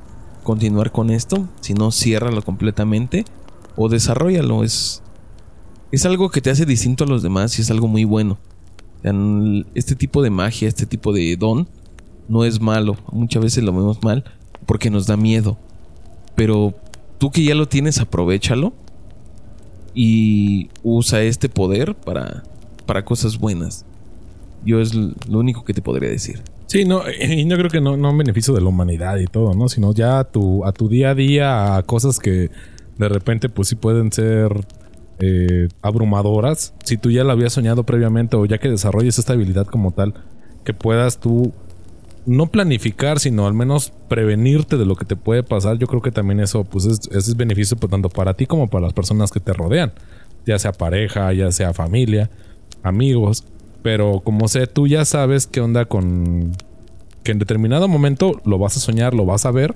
continuar 0.44 0.92
con 0.92 1.12
esto. 1.12 1.48
Si 1.62 1.74
no, 1.74 1.92
ciérralo 1.92 2.42
completamente 2.42 3.26
o 3.76 3.90
desarrollalo. 3.90 4.64
Es, 4.64 5.04
es 5.96 6.06
algo 6.06 6.30
que 6.30 6.42
te 6.42 6.50
hace 6.50 6.66
distinto 6.66 7.06
a 7.06 7.08
los 7.08 7.24
demás 7.24 7.58
y 7.58 7.62
es 7.62 7.72
algo 7.72 7.88
muy 7.88 8.04
bueno. 8.04 8.38
Este 9.76 9.96
tipo 9.96 10.22
de 10.22 10.30
magia, 10.30 10.68
este 10.68 10.86
tipo 10.86 11.14
de 11.14 11.36
don, 11.38 11.68
no 12.28 12.44
es 12.44 12.60
malo. 12.60 12.98
Muchas 13.12 13.42
veces 13.42 13.64
lo 13.64 13.72
vemos 13.72 14.04
mal 14.04 14.26
porque 14.66 14.90
nos 14.90 15.08
da 15.08 15.16
miedo. 15.16 15.58
Pero 16.36 16.74
tú 17.18 17.32
que 17.32 17.44
ya 17.44 17.56
lo 17.56 17.68
tienes, 17.68 18.00
aprovechalo 18.00 18.74
y 19.94 20.70
usa 20.84 21.22
este 21.22 21.48
poder 21.48 21.96
para, 21.96 22.44
para 22.86 23.06
cosas 23.06 23.40
buenas. 23.40 23.86
Yo 24.66 24.82
es 24.82 24.94
lo 24.94 25.40
único 25.40 25.64
que 25.64 25.74
te 25.74 25.82
podría 25.82 26.10
decir. 26.10 26.42
Sí, 26.66 26.84
no, 26.84 27.04
y 27.10 27.46
no 27.46 27.56
creo 27.56 27.70
que 27.70 27.80
no, 27.80 27.96
no 27.96 28.10
en 28.10 28.18
beneficio 28.18 28.54
de 28.54 28.60
la 28.60 28.68
humanidad 28.68 29.18
y 29.18 29.28
todo, 29.28 29.54
¿no? 29.54 29.70
Sino 29.70 29.94
ya 29.94 30.20
a 30.20 30.24
tu, 30.26 30.66
a 30.66 30.74
tu 30.74 30.90
día 30.90 31.12
a 31.12 31.16
día, 31.16 31.78
a 31.78 31.84
cosas 31.84 32.20
que 32.20 32.50
de 32.98 33.10
repente 33.10 33.48
pues 33.48 33.70
sí 33.70 33.76
pueden 33.76 34.12
ser 34.12 34.66
eh, 35.20 35.70
abrumadoras. 35.82 36.74
Si 36.84 36.98
tú 36.98 37.12
ya 37.12 37.24
lo 37.24 37.32
habías 37.32 37.54
soñado 37.54 37.84
previamente 37.84 38.36
o 38.36 38.46
ya 38.46 38.58
que 38.58 38.70
desarrolles 38.70 39.20
esta 39.20 39.34
habilidad 39.34 39.66
como 39.66 39.92
tal, 39.92 40.14
que 40.64 40.74
puedas 40.74 41.20
tú 41.20 41.54
no 42.26 42.48
planificar, 42.48 43.20
sino 43.20 43.46
al 43.46 43.54
menos 43.54 43.94
prevenirte 44.10 44.78
de 44.78 44.86
lo 44.86 44.96
que 44.96 45.06
te 45.06 45.16
puede 45.16 45.44
pasar, 45.44 45.78
yo 45.78 45.88
creo 45.88 46.02
que 46.02 46.12
también 46.12 46.40
eso 46.40 46.64
pues 46.64 46.86
es, 46.86 47.08
es 47.12 47.36
beneficio 47.38 47.78
pues, 47.78 47.92
tanto 47.92 48.10
para 48.10 48.34
ti 48.34 48.48
como 48.48 48.68
para 48.68 48.86
las 48.86 48.94
personas 48.94 49.32
que 49.32 49.40
te 49.40 49.54
rodean, 49.54 49.94
ya 50.46 50.58
sea 50.58 50.72
pareja, 50.72 51.32
ya 51.34 51.52
sea 51.52 51.74
familia, 51.74 52.30
amigos, 52.82 53.46
pero 53.84 54.22
como 54.24 54.48
sé, 54.48 54.66
tú 54.68 54.88
ya 54.88 55.06
sabes 55.06 55.46
qué 55.46 55.62
onda 55.62 55.86
con 55.86 56.54
que 57.24 57.32
en 57.32 57.40
determinado 57.40 57.88
momento 57.88 58.42
lo 58.46 58.58
vas 58.58 58.78
a 58.78 58.80
soñar, 58.80 59.14
lo 59.14 59.26
vas 59.26 59.46
a 59.46 59.52
ver, 59.52 59.76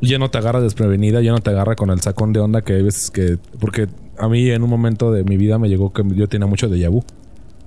ya 0.00 0.18
no 0.18 0.30
te 0.30 0.38
agarra 0.38 0.60
desprevenida, 0.60 1.20
ya 1.20 1.30
no 1.30 1.38
te 1.38 1.50
agarra 1.50 1.76
con 1.76 1.90
el 1.90 2.00
sacón 2.00 2.32
de 2.32 2.40
onda 2.40 2.62
que 2.62 2.74
hay 2.74 2.82
veces 2.82 3.10
que 3.10 3.38
porque 3.60 3.86
a 4.18 4.28
mí 4.28 4.50
en 4.50 4.62
un 4.62 4.70
momento 4.70 5.12
de 5.12 5.24
mi 5.24 5.36
vida 5.36 5.58
me 5.58 5.68
llegó 5.68 5.92
que 5.92 6.02
yo 6.14 6.28
tenía 6.28 6.46
mucho 6.46 6.68
de 6.68 6.86
vu. 6.88 7.04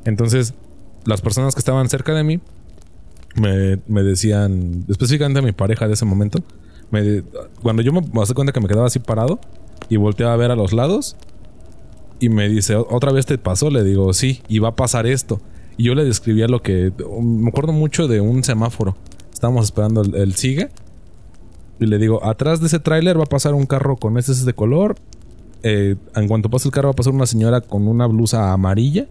Entonces, 0.06 0.54
las 1.06 1.22
personas 1.22 1.56
que 1.56 1.60
estaban 1.60 1.90
cerca 1.90 2.14
de 2.14 2.24
mí 2.24 2.40
me, 3.36 4.04
decían, 4.04 4.86
específicamente 4.88 5.40
a 5.40 5.42
mi 5.42 5.52
pareja 5.52 5.88
de 5.88 5.94
ese 5.94 6.06
momento, 6.06 6.40
me, 6.92 7.24
cuando 7.62 7.82
yo 7.82 7.92
me, 7.92 8.02
me 8.02 8.34
cuenta 8.34 8.54
que 8.54 8.60
me 8.62 8.68
quedaba 8.68 8.88
así 8.88 9.00
parado 9.00 9.40
y 9.90 9.98
volteaba 9.98 10.34
a 10.34 10.38
ver 10.38 10.52
a 10.52 10.56
los 10.56 10.74
lados 10.74 11.16
y 12.20 12.30
me 12.30 12.48
dice, 12.48 12.76
¿otra 12.76 13.12
vez 13.12 13.26
te 13.26 13.38
pasó? 13.38 13.70
Le 13.70 13.84
digo, 13.84 14.14
sí, 14.14 14.42
y 14.48 14.60
va 14.60 14.70
a 14.70 14.76
pasar 14.76 15.06
esto. 15.06 15.42
Y 15.78 15.84
yo 15.84 15.96
le 15.96 16.06
describía 16.06 16.48
lo 16.48 16.62
que... 16.62 16.92
Me 17.22 17.50
acuerdo 17.50 17.74
mucho 17.74 18.08
de 18.08 18.22
un 18.22 18.44
semáforo. 18.44 18.96
Estábamos 19.34 19.66
esperando 19.66 20.02
el, 20.02 20.36
sigue. 20.36 20.70
Y 21.80 21.88
le 21.88 21.98
digo, 21.98 22.24
atrás 22.24 22.62
de 22.62 22.68
ese 22.68 22.80
tráiler 22.80 23.20
va 23.20 23.24
a 23.24 23.28
pasar 23.28 23.54
un 23.54 23.66
carro 23.66 23.98
con 23.98 24.18
este 24.18 24.34
de 24.34 24.54
color. 24.54 24.96
Eh, 25.68 25.96
en 26.16 26.28
cuanto 26.28 26.48
pase 26.48 26.68
el 26.68 26.72
carro 26.72 26.90
va 26.90 26.92
a 26.92 26.96
pasar 26.96 27.12
una 27.12 27.26
señora 27.26 27.60
con 27.60 27.88
una 27.88 28.06
blusa 28.06 28.54
amarilla. 28.54 29.08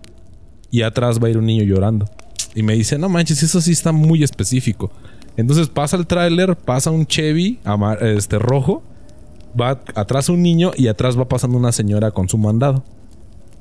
Y 0.70 0.82
atrás 0.82 1.20
va 1.20 1.26
a 1.26 1.30
ir 1.30 1.38
un 1.38 1.46
niño 1.46 1.64
llorando. 1.64 2.06
Y 2.54 2.62
me 2.62 2.74
dice, 2.74 2.96
no 2.96 3.08
manches, 3.08 3.42
eso 3.42 3.60
sí 3.60 3.72
está 3.72 3.90
muy 3.90 4.22
específico. 4.22 4.92
Entonces 5.36 5.68
pasa 5.68 5.96
el 5.96 6.06
tráiler, 6.06 6.54
pasa 6.56 6.92
un 6.92 7.06
Chevy 7.06 7.58
este, 8.00 8.38
rojo, 8.38 8.84
va 9.60 9.82
atrás 9.96 10.28
un 10.28 10.42
niño 10.42 10.70
y 10.76 10.86
atrás 10.86 11.18
va 11.18 11.26
pasando 11.26 11.58
una 11.58 11.72
señora 11.72 12.12
con 12.12 12.28
su 12.28 12.38
mandado. 12.38 12.84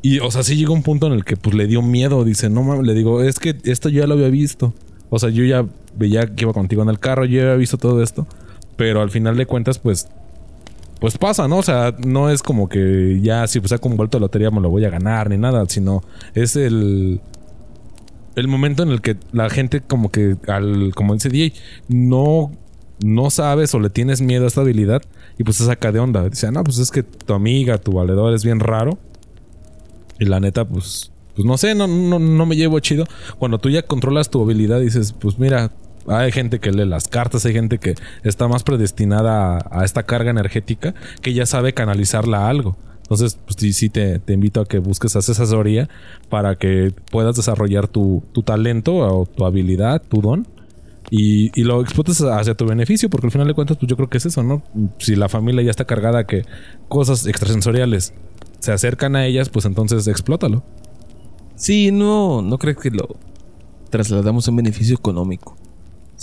Y, 0.03 0.19
o 0.19 0.29
sea, 0.29 0.43
sí 0.43 0.55
llegó 0.55 0.73
un 0.73 0.83
punto 0.83 1.07
en 1.07 1.13
el 1.13 1.23
que 1.23 1.35
pues 1.35 1.55
le 1.55 1.65
dio 1.65 1.81
miedo. 1.81 2.23
Dice, 2.25 2.49
no 2.49 2.61
mames, 2.61 2.85
le 2.85 2.93
digo, 2.93 3.23
es 3.23 3.39
que 3.39 3.57
esto 3.63 3.89
yo 3.89 4.01
ya 4.01 4.07
lo 4.07 4.13
había 4.13 4.29
visto. 4.29 4.73
O 5.09 5.17
sea, 5.17 5.29
yo 5.29 5.43
ya 5.43 5.65
veía 5.95 6.27
que 6.35 6.43
iba 6.43 6.53
contigo 6.53 6.83
en 6.83 6.89
el 6.89 6.99
carro, 6.99 7.25
yo 7.25 7.37
ya 7.37 7.43
había 7.43 7.55
visto 7.55 7.77
todo 7.77 8.03
esto. 8.03 8.27
Pero 8.75 9.01
al 9.01 9.09
final 9.09 9.35
de 9.35 9.47
cuentas, 9.47 9.79
pues, 9.79 10.09
pues 11.03 11.17
pasa, 11.17 11.49
¿no? 11.49 11.57
O 11.57 11.63
sea, 11.63 11.93
no 11.97 12.29
es 12.29 12.41
como 12.41 12.69
que 12.69 13.19
ya 13.21 13.45
si 13.45 13.59
pues 13.59 13.71
saco 13.71 13.89
un 13.89 13.97
vuelto 13.97 14.17
de 14.17 14.21
lotería 14.21 14.51
me 14.51 14.61
lo 14.61 14.69
voy 14.69 14.85
a 14.85 14.89
ganar 14.89 15.29
ni 15.29 15.37
nada, 15.37 15.65
sino 15.67 16.01
es 16.33 16.55
el 16.55 17.19
el 18.37 18.47
momento 18.47 18.83
en 18.83 18.89
el 18.89 19.01
que 19.01 19.17
la 19.33 19.49
gente 19.49 19.81
como 19.81 20.09
que 20.11 20.37
al 20.47 20.95
como 20.95 21.13
dice 21.13 21.27
DJ 21.27 21.55
no 21.89 22.53
no 23.03 23.29
sabes 23.31 23.75
o 23.75 23.81
le 23.81 23.89
tienes 23.89 24.21
miedo 24.21 24.45
a 24.45 24.47
esta 24.47 24.61
habilidad 24.61 25.01
y 25.37 25.43
pues 25.43 25.57
se 25.57 25.65
saca 25.65 25.91
de 25.91 25.99
onda. 25.99 26.29
Dice, 26.29 26.49
no, 26.53 26.63
pues 26.63 26.77
es 26.77 26.89
que 26.89 27.03
tu 27.03 27.33
amiga, 27.33 27.79
tu 27.79 27.91
valedor 27.91 28.33
es 28.33 28.45
bien 28.45 28.61
raro. 28.61 28.97
Y 30.19 30.23
la 30.23 30.39
neta, 30.39 30.63
pues, 30.63 31.11
pues 31.35 31.45
no 31.45 31.57
sé, 31.57 31.75
no, 31.75 31.85
no, 31.85 32.17
no 32.17 32.45
me 32.45 32.55
llevo 32.55 32.79
chido. 32.79 33.03
Cuando 33.39 33.57
tú 33.57 33.69
ya 33.69 33.81
controlas 33.81 34.29
tu 34.29 34.41
habilidad, 34.41 34.79
dices, 34.79 35.11
pues 35.11 35.37
mira, 35.37 35.69
hay 36.07 36.31
gente 36.31 36.59
que 36.59 36.71
lee 36.71 36.85
las 36.85 37.07
cartas, 37.07 37.45
hay 37.45 37.53
gente 37.53 37.77
que 37.77 37.95
está 38.23 38.47
más 38.47 38.63
predestinada 38.63 39.57
a, 39.57 39.81
a 39.81 39.85
esta 39.85 40.03
carga 40.03 40.31
energética 40.31 40.93
que 41.21 41.33
ya 41.33 41.45
sabe 41.45 41.73
canalizarla 41.73 42.45
a 42.45 42.49
algo. 42.49 42.77
Entonces, 43.03 43.37
pues 43.45 43.57
sí, 43.59 43.73
sí 43.73 43.89
te, 43.89 44.21
invito 44.29 44.61
a 44.61 44.65
que 44.65 44.79
busques 44.79 45.15
asesoría 45.15 45.89
para 46.29 46.55
que 46.55 46.93
puedas 47.11 47.35
desarrollar 47.35 47.87
tu, 47.87 48.23
talento 48.45 48.95
o 48.95 49.25
tu 49.25 49.45
habilidad, 49.45 50.01
tu 50.01 50.21
don. 50.21 50.47
Y, 51.11 51.61
lo 51.61 51.81
explotes 51.81 52.21
hacia 52.21 52.55
tu 52.55 52.65
beneficio, 52.65 53.09
porque 53.09 53.27
al 53.27 53.31
final 53.31 53.47
de 53.47 53.53
cuentas, 53.53 53.77
pues 53.77 53.89
yo 53.89 53.95
creo 53.97 54.09
que 54.09 54.17
es 54.17 54.25
eso, 54.25 54.41
¿no? 54.41 54.63
Si 54.97 55.15
la 55.15 55.29
familia 55.29 55.61
ya 55.61 55.69
está 55.69 55.85
cargada 55.85 56.25
que 56.25 56.43
cosas 56.87 57.27
extrasensoriales 57.27 58.13
se 58.59 58.71
acercan 58.71 59.15
a 59.15 59.25
ellas, 59.27 59.49
pues 59.49 59.65
entonces 59.65 60.07
explótalo. 60.07 60.63
Sí, 61.55 61.91
no, 61.91 62.41
no 62.41 62.57
creo 62.57 62.75
que 62.75 62.89
lo 62.89 63.09
trasladamos 63.89 64.47
a 64.47 64.51
un 64.51 64.57
beneficio 64.57 64.95
económico, 64.95 65.55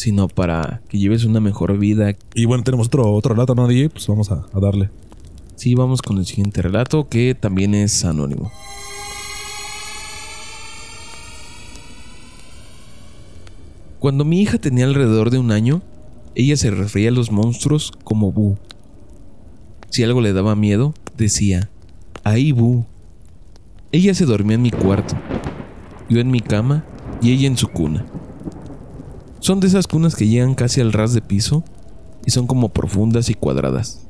sino 0.00 0.28
para 0.28 0.80
que 0.88 0.99
lleves 0.99 1.25
una 1.25 1.40
mejor 1.40 1.76
vida. 1.76 2.16
Y 2.35 2.47
bueno, 2.47 2.64
tenemos 2.64 2.87
otro, 2.87 3.12
otro 3.12 3.35
relato, 3.35 3.54
¿no, 3.54 3.69
DJ? 3.69 3.90
Pues 3.90 4.07
vamos 4.07 4.30
a 4.30 4.47
darle. 4.59 4.88
Sí, 5.57 5.75
vamos 5.75 6.00
con 6.00 6.16
el 6.16 6.25
siguiente 6.25 6.62
relato 6.62 7.11
que 7.11 7.35
también 7.35 7.75
es 7.75 8.07
anónimo. 8.07 8.50
Cuando 13.99 14.25
mi 14.25 14.40
hija 14.40 14.57
tenía 14.57 14.87
alrededor 14.87 15.28
de 15.28 15.38
un 15.38 15.52
año, 15.52 15.83
ella 16.35 16.57
se 16.57 16.71
refería 16.71 17.11
a 17.11 17.12
los 17.12 17.30
monstruos 17.30 17.92
como 18.02 18.33
Bu. 18.33 18.57
Si 19.90 20.02
algo 20.02 20.23
le 20.23 20.33
daba 20.33 20.57
miedo, 20.57 20.95
decía, 21.19 21.69
ahí 22.25 22.52
Bu. 22.52 22.87
Ella 23.92 24.14
se 24.14 24.25
dormía 24.25 24.54
en 24.54 24.62
mi 24.62 24.71
cuarto, 24.71 25.14
yo 26.09 26.21
en 26.21 26.30
mi 26.30 26.40
cama 26.40 26.87
y 27.21 27.33
ella 27.33 27.49
en 27.49 27.59
su 27.59 27.69
cuna. 27.69 28.07
Son 29.40 29.59
de 29.59 29.66
esas 29.66 29.87
cunas 29.87 30.14
que 30.14 30.28
llegan 30.28 30.54
casi 30.54 30.80
al 30.80 30.92
ras 30.92 31.14
de 31.14 31.23
piso 31.23 31.64
y 32.26 32.30
son 32.30 32.47
como 32.47 32.68
profundas 32.68 33.30
y 33.30 33.35
cuadradas. 33.35 34.06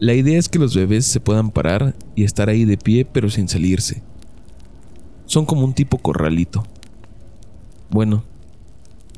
La 0.00 0.14
idea 0.14 0.38
es 0.38 0.48
que 0.48 0.58
los 0.58 0.74
bebés 0.74 1.06
se 1.06 1.20
puedan 1.20 1.50
parar 1.50 1.94
y 2.16 2.24
estar 2.24 2.48
ahí 2.48 2.64
de 2.64 2.76
pie 2.76 3.04
pero 3.04 3.30
sin 3.30 3.48
salirse. 3.48 4.02
Son 5.26 5.46
como 5.46 5.64
un 5.64 5.74
tipo 5.74 5.98
corralito. 5.98 6.64
Bueno, 7.88 8.24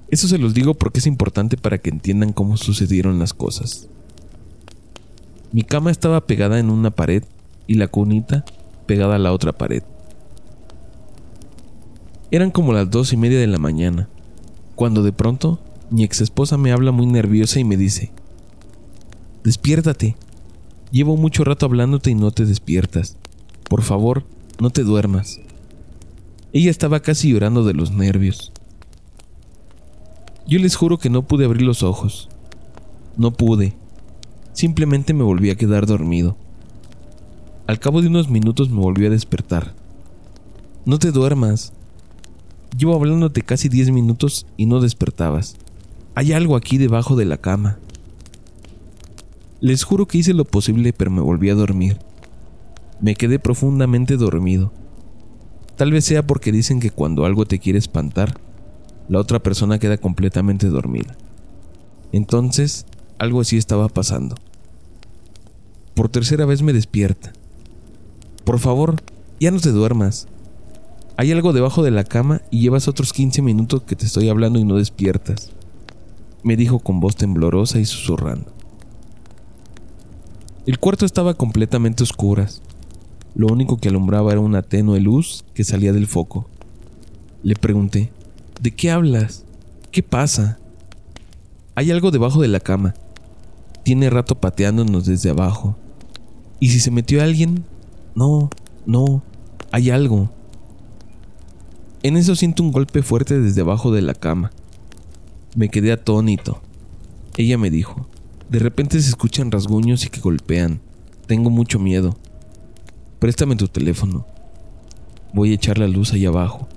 eso 0.09 0.29
se 0.29 0.39
los 0.39 0.53
digo 0.53 0.75
porque 0.75 1.01
es 1.01 1.07
importante 1.07 1.57
para 1.57 1.79
que 1.79 1.89
entiendan 1.89 2.35
cómo 2.35 2.59
sucedieron 2.59 3.19
las 3.19 3.33
cosas. 3.33 3.89
Mi 5.53 5.63
cama 5.63 5.91
estaba 5.91 6.27
pegada 6.27 6.59
en 6.59 6.69
una 6.69 6.91
pared 6.91 7.25
y 7.67 7.75
la 7.75 7.89
cunita 7.89 8.45
pegada 8.85 9.17
a 9.17 9.19
la 9.19 9.33
otra 9.33 9.53
pared. 9.53 9.83
Eran 12.31 12.51
como 12.51 12.75
las 12.75 12.91
dos 12.91 13.15
y 13.15 13.17
media 13.17 13.41
de 13.41 13.47
la 13.47 13.59
mañana, 13.59 14.09
cuando 14.77 15.03
de 15.03 15.13
pronto 15.13 15.59
mi 15.91 16.05
ex 16.05 16.21
esposa 16.21 16.57
me 16.57 16.71
habla 16.71 16.93
muy 16.93 17.07
nerviosa 17.07 17.59
y 17.59 17.65
me 17.65 17.77
dice, 17.77 18.13
Despiértate, 19.43 20.17
Llevo 20.93 21.17
mucho 21.17 21.45
rato 21.45 21.67
hablándote 21.67 22.11
y 22.11 22.15
no 22.15 22.31
te 22.31 22.47
despiertas. 22.47 23.17
Por 23.69 23.83
favor, 23.83 24.25
no 24.61 24.71
te 24.71 24.85
duermas. 24.85 25.41
Ella 26.53 26.71
estaba 26.71 27.01
casi 27.01 27.33
llorando 27.33 27.65
de 27.65 27.75
los 27.75 27.91
nervios. 27.91 28.53
Yo 30.47 30.61
les 30.61 30.77
juro 30.77 30.99
que 30.99 31.11
no 31.11 31.27
pude 31.27 31.45
abrir 31.45 31.63
los 31.63 31.83
ojos. 31.83 32.29
No 33.17 33.33
pude. 33.33 33.75
Simplemente 34.53 35.13
me 35.13 35.25
volví 35.25 35.51
a 35.51 35.57
quedar 35.57 35.87
dormido. 35.87 36.37
Al 37.67 37.81
cabo 37.81 38.01
de 38.01 38.09
unos 38.09 38.31
minutos 38.31 38.71
me 38.71 38.81
volví 38.81 39.07
a 39.07 39.11
despertar. 39.11 39.75
No 40.85 41.01
te 41.01 41.11
duermas. 41.11 41.73
Llevo 42.79 42.95
hablándote 42.95 43.43
casi 43.43 43.69
10 43.69 43.91
minutos 43.91 44.47
y 44.57 44.67
no 44.67 44.81
despertabas. 44.81 45.57
Hay 46.15 46.33
algo 46.33 46.57
aquí 46.57 46.79
debajo 46.79 47.17
de 47.17 47.27
la 47.27 47.37
cama. 47.37 47.79
Les 49.61 49.85
juro 49.85 50.07
que 50.07 50.19
hice 50.19 50.33
lo 50.35 50.45
posible, 50.45 50.93
pero 50.93 51.11
me 51.11 51.21
volví 51.21 51.51
a 51.51 51.55
dormir. 51.55 51.99
Me 53.01 53.15
quedé 53.15 53.39
profundamente 53.39 54.17
dormido. 54.17 54.73
Tal 55.77 55.93
vez 55.93 56.07
sea 56.07 56.27
porque 56.27 56.53
dicen 56.53 56.81
que 56.81 56.91
cuando 56.91 57.27
algo 57.27 57.45
te 57.45 57.59
quiere 57.59 57.79
espantar, 57.79 58.39
la 59.09 59.19
otra 59.19 59.43
persona 59.43 59.79
queda 59.79 59.99
completamente 59.99 60.69
dormida. 60.69 61.17
Entonces, 62.13 62.87
algo 63.19 63.41
así 63.41 63.57
estaba 63.57 63.89
pasando. 63.89 64.37
Por 65.95 66.09
tercera 66.09 66.47
vez 66.47 66.63
me 66.63 66.73
despierta. 66.73 67.33
Por 68.45 68.59
favor, 68.59 68.97
ya 69.41 69.51
no 69.51 69.61
te 69.61 69.71
duermas. 69.71 70.29
Hay 71.19 71.33
algo 71.33 71.55
debajo 71.55 71.83
de 71.83 71.91
la 71.91 72.05
cama 72.05 72.43
y 72.51 72.61
llevas 72.61 72.89
otros 72.89 73.15
15 73.15 73.41
minutos 73.41 73.83
que 73.85 73.97
te 73.97 74.05
estoy 74.05 74.29
hablando 74.29 74.59
y 74.59 74.65
no 74.65 74.77
despiertas. 74.77 75.51
Me 76.43 76.57
dijo 76.57 76.79
con 76.79 77.01
voz 77.01 77.17
temblorosa 77.17 77.79
y 77.79 77.87
susurrando. 77.87 78.53
El 80.67 80.79
cuarto 80.79 81.07
estaba 81.07 81.35
completamente 81.35 82.03
oscuras. 82.03 82.61
Lo 83.35 83.47
único 83.47 83.79
que 83.79 83.89
alumbraba 83.89 84.33
era 84.33 84.41
una 84.41 84.63
tenue 84.63 85.01
luz 85.01 85.45
que 85.55 85.65
salía 85.65 85.93
del 85.93 86.07
foco. 86.07 86.49
Le 87.43 87.55
pregunté, 87.55 88.13
¿de 88.61 88.75
qué 88.75 88.91
hablas? 88.91 89.45
¿Qué 89.93 90.03
pasa? 90.03 90.59
Hay 91.75 91.91
algo 91.91 92.11
debajo 92.11 92.43
de 92.43 92.49
la 92.49 92.61
cama. 92.61 92.95
Tiene 93.85 94.11
rato 94.11 94.35
pateándonos 94.35 95.07
desde 95.07 95.31
abajo. 95.31 95.77
¿Y 96.61 96.71
si 96.71 96.81
se 96.81 96.91
metió 96.91 97.23
alguien? 97.23 97.65
No, 98.15 98.51
no, 98.85 99.23
hay 99.71 99.91
algo. 99.91 100.31
En 102.03 102.17
eso 102.17 102.37
siento 102.37 102.63
un 102.63 102.73
golpe 102.73 103.03
fuerte 103.03 103.41
desde 103.41 103.63
abajo 103.63 103.91
de 103.91 104.03
la 104.03 104.15
cama. 104.15 104.51
Me 105.57 105.69
quedé 105.69 105.93
atónito. 105.93 106.61
Ella 107.37 107.59
me 107.59 107.71
dijo, 107.71 108.07
de 108.49 108.59
repente 108.59 109.01
se 109.01 109.09
escuchan 109.09 109.51
rasguños 109.51 110.05
y 110.05 110.09
que 110.09 110.21
golpean. 110.21 110.81
Tengo 111.27 111.51
mucho 111.51 111.79
miedo. 111.79 112.17
Préstame 113.19 113.57
tu 113.57 113.67
teléfono. 113.67 114.27
Voy 115.33 115.51
a 115.51 115.55
echar 115.55 115.79
la 115.79 115.89
luz 115.89 116.13
ahí 116.13 116.27
abajo. 116.27 116.69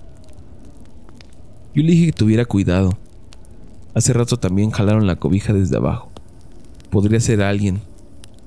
Yo 1.75 1.83
le 1.83 1.91
dije 1.91 2.07
que 2.07 2.13
tuviera 2.13 2.45
cuidado. 2.45 2.97
Hace 3.93 4.13
rato 4.13 4.38
también 4.38 4.71
jalaron 4.71 5.05
la 5.05 5.17
cobija 5.17 5.53
desde 5.53 5.77
abajo. 5.77 6.09
Podría 6.89 7.19
ser 7.19 7.43
alguien, 7.43 7.81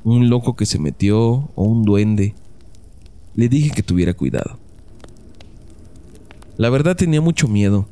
un 0.02 0.28
loco 0.28 0.56
que 0.56 0.66
se 0.66 0.78
metió 0.78 1.20
o 1.54 1.62
un 1.62 1.84
duende. 1.84 2.34
Le 3.34 3.48
dije 3.48 3.70
que 3.70 3.82
tuviera 3.82 4.14
cuidado. 4.14 4.58
La 6.56 6.70
verdad 6.70 6.96
tenía 6.96 7.20
mucho 7.20 7.48
miedo. 7.48 7.88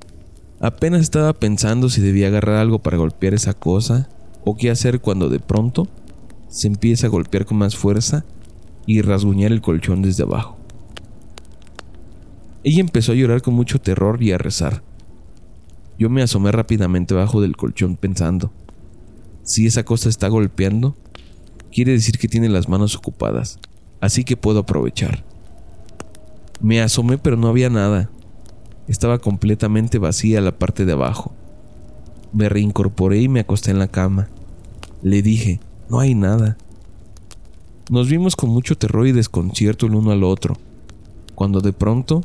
Apenas 0.61 1.01
estaba 1.01 1.33
pensando 1.33 1.89
si 1.89 2.01
debía 2.01 2.27
agarrar 2.27 2.57
algo 2.57 2.79
para 2.81 2.99
golpear 2.99 3.33
esa 3.33 3.55
cosa 3.55 4.09
o 4.45 4.57
qué 4.57 4.71
hacer 4.71 5.01
cuando 5.01 5.29
de 5.29 5.41
pronto 5.41 5.89
se 6.49 6.67
empieza 6.67 7.07
a 7.07 7.11
golpear 7.11 7.47
con 7.47 7.59
más 7.59 7.77
fuerza 7.77 8.25
y 8.87 9.01
rasguñar 9.01 9.53
el 9.53 9.63
colchón 9.63 10.03
desde 10.03 10.25
abajo. 10.25 10.59
Ella 12.63 12.81
empezó 12.81 13.13
a 13.13 13.15
llorar 13.15 13.41
con 13.41 13.55
mucho 13.55 13.81
terror 13.81 14.23
y 14.23 14.33
a 14.33 14.39
rezar. 14.39 14.83
Yo 15.99 16.11
me 16.11 16.23
asomé 16.23 16.53
rápidamente 16.53 17.15
abajo 17.15 17.41
del 17.41 17.57
colchón 17.57 17.97
pensando, 17.97 18.53
si 19.43 19.67
esa 19.67 19.85
cosa 19.85 20.09
está 20.09 20.29
golpeando, 20.29 20.97
quiere 21.73 21.93
decir 21.93 22.19
que 22.19 22.29
tiene 22.29 22.49
las 22.49 22.69
manos 22.69 22.95
ocupadas, 22.97 23.59
así 24.01 24.25
que 24.25 24.37
puedo 24.37 24.61
aprovechar. 24.61 25.25
Me 26.61 26.81
asomé 26.83 27.17
pero 27.17 27.37
no 27.37 27.49
había 27.49 27.71
nada. 27.71 28.11
Estaba 28.91 29.21
completamente 29.21 29.99
vacía 29.99 30.41
la 30.41 30.59
parte 30.59 30.85
de 30.85 30.95
abajo. 30.95 31.33
Me 32.33 32.49
reincorporé 32.49 33.21
y 33.21 33.29
me 33.29 33.39
acosté 33.39 33.71
en 33.71 33.79
la 33.79 33.87
cama. 33.87 34.29
Le 35.01 35.23
dije, 35.23 35.61
no 35.89 36.01
hay 36.01 36.17
nada. 36.17 36.59
Nos 37.89 38.09
vimos 38.09 38.35
con 38.35 38.51
mucho 38.51 38.77
terror 38.77 39.07
y 39.07 39.13
desconcierto 39.13 39.87
el 39.87 39.95
uno 39.95 40.11
al 40.11 40.25
otro, 40.25 40.57
cuando 41.37 41.61
de 41.61 41.73
pronto 41.73 42.25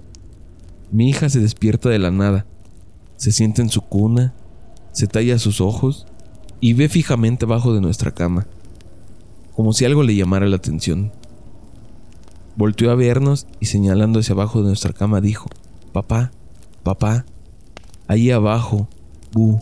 mi 0.92 1.08
hija 1.08 1.30
se 1.30 1.40
despierta 1.40 1.90
de 1.90 2.00
la 2.00 2.10
nada, 2.10 2.48
se 3.16 3.32
sienta 3.32 3.62
en 3.62 3.70
su 3.70 3.82
cuna, 3.82 4.34
se 4.92 5.06
talla 5.06 5.38
sus 5.38 5.62
ojos 5.62 6.08
y 6.62 6.74
ve 6.74 6.90
fijamente 6.90 7.46
abajo 7.46 7.76
de 7.76 7.82
nuestra 7.82 8.10
cama, 8.10 8.48
como 9.56 9.72
si 9.72 9.86
algo 9.86 10.02
le 10.02 10.16
llamara 10.16 10.48
la 10.48 10.56
atención. 10.56 11.12
Volteó 12.56 12.90
a 12.90 12.96
vernos 12.96 13.46
y 13.60 13.68
señalando 13.68 14.20
hacia 14.20 14.34
abajo 14.34 14.62
de 14.62 14.70
nuestra 14.70 14.94
cama 14.94 15.22
dijo, 15.22 15.48
Papá, 15.94 16.32
papá, 16.86 17.26
ahí 18.08 18.32
abajo, 18.32 18.88
bu. 19.34 19.60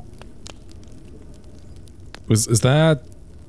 Pues 2.27 2.47
está 2.47 3.01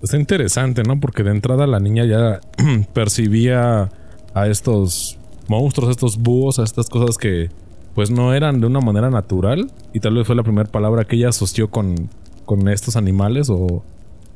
Está 0.05 0.19
interesante, 0.19 0.83
¿no? 0.83 1.01
Porque 1.01 1.23
de 1.23 1.31
entrada 1.31 1.67
la 1.67 1.81
niña 1.81 2.05
ya 2.05 2.39
percibía 2.93 3.91
a 4.35 4.49
estos 4.49 5.17
monstruos, 5.49 5.89
a 5.89 5.93
estos 5.93 6.19
búhos, 6.19 6.59
a 6.59 6.63
estas 6.63 6.91
cosas 6.91 7.17
que 7.17 7.49
pues 7.95 8.11
no 8.11 8.35
eran 8.35 8.61
de 8.61 8.67
una 8.67 8.81
manera 8.81 9.09
natural 9.09 9.73
y 9.95 10.01
tal 10.01 10.15
vez 10.17 10.27
fue 10.27 10.37
la 10.37 10.43
primera 10.43 10.71
palabra 10.71 11.07
que 11.07 11.17
ella 11.17 11.31
asoció 11.31 11.71
con, 11.71 12.11
con 12.45 12.69
estos 12.69 12.97
animales 12.97 13.49
o 13.49 13.83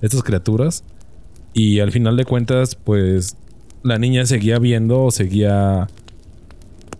estas 0.00 0.22
criaturas 0.22 0.84
y 1.52 1.80
al 1.80 1.92
final 1.92 2.16
de 2.16 2.24
cuentas 2.24 2.74
pues 2.74 3.36
la 3.82 3.98
niña 3.98 4.24
seguía 4.24 4.58
viendo 4.58 5.10
seguía 5.10 5.88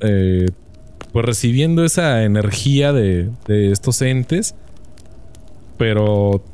eh, 0.01 0.49
pues 1.19 1.27
recibiendo 1.27 1.85
esa 1.85 2.23
energía 2.23 2.93
de, 2.93 3.33
estos 3.49 4.03
entes 4.03 4.55
pero 5.77 6.45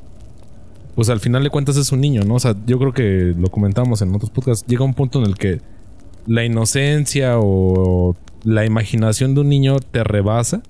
pues 0.95 1.11
al 1.11 1.21
final 1.21 1.43
de 1.45 1.51
cuentas 1.51 1.77
es 1.77 1.93
un 1.93 2.01
niño, 2.01 2.23
¿no? 2.23 2.37
O 2.37 2.41
sea, 2.41 2.57
yo 2.65 2.79
creo 2.79 2.95
que 2.95 3.35
lo 3.39 3.49
comentamos 3.49 4.01
en 4.01 4.15
otros 4.15 4.31
podcasts, 4.31 4.67
llega 4.67 4.83
un 4.83 4.95
punto 4.95 5.19
en 5.19 5.27
el 5.27 5.35
que 5.37 5.61
la 6.27 6.47
inocencia 6.47 7.35
o 7.39 8.17
la 8.43 8.65
imaginación 8.65 9.35
de 9.35 9.43
un 9.43 9.51
niño 9.51 9.81
te 9.81 10.03
rebasa. 10.03 10.63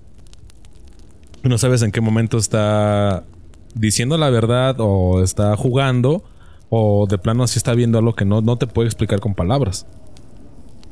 No 1.45 1.57
sabes 1.57 1.83
en 1.83 1.93
qué 1.93 2.01
momento 2.01 2.37
está 2.37 3.23
diciendo 3.77 4.19
la 4.19 4.29
verdad 4.29 4.75
o 4.81 5.23
está 5.23 5.57
jugando 5.57 6.25
o 6.69 7.07
de 7.09 7.19
plano 7.19 7.45
así 7.45 7.61
está 7.61 7.75
viendo 7.75 7.99
algo 7.99 8.17
que 8.17 8.25
no, 8.25 8.41
no 8.41 8.57
te 8.57 8.67
puede 8.67 8.89
explicar 8.89 9.21
con 9.21 9.37
palabras. 9.37 9.87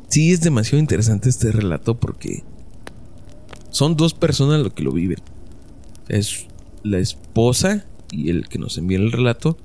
Sí, 0.07 0.31
es 0.31 0.41
demasiado 0.41 0.79
interesante 0.79 1.31
este 1.31 1.51
relato 1.51 1.99
porque 1.99 2.45
son 3.73 3.97
dos 3.97 4.15
personas 4.15 4.61
lo 4.61 4.73
que 4.73 4.85
lo 4.85 4.93
viven. 4.93 5.19
Es 6.09 6.47
la 6.85 6.99
esposa 6.99 7.85
y 8.11 8.31
el 8.31 8.49
que 8.49 8.59
nos 8.59 8.79
envía 8.79 8.99
el 8.99 9.11
relato, 9.11 9.59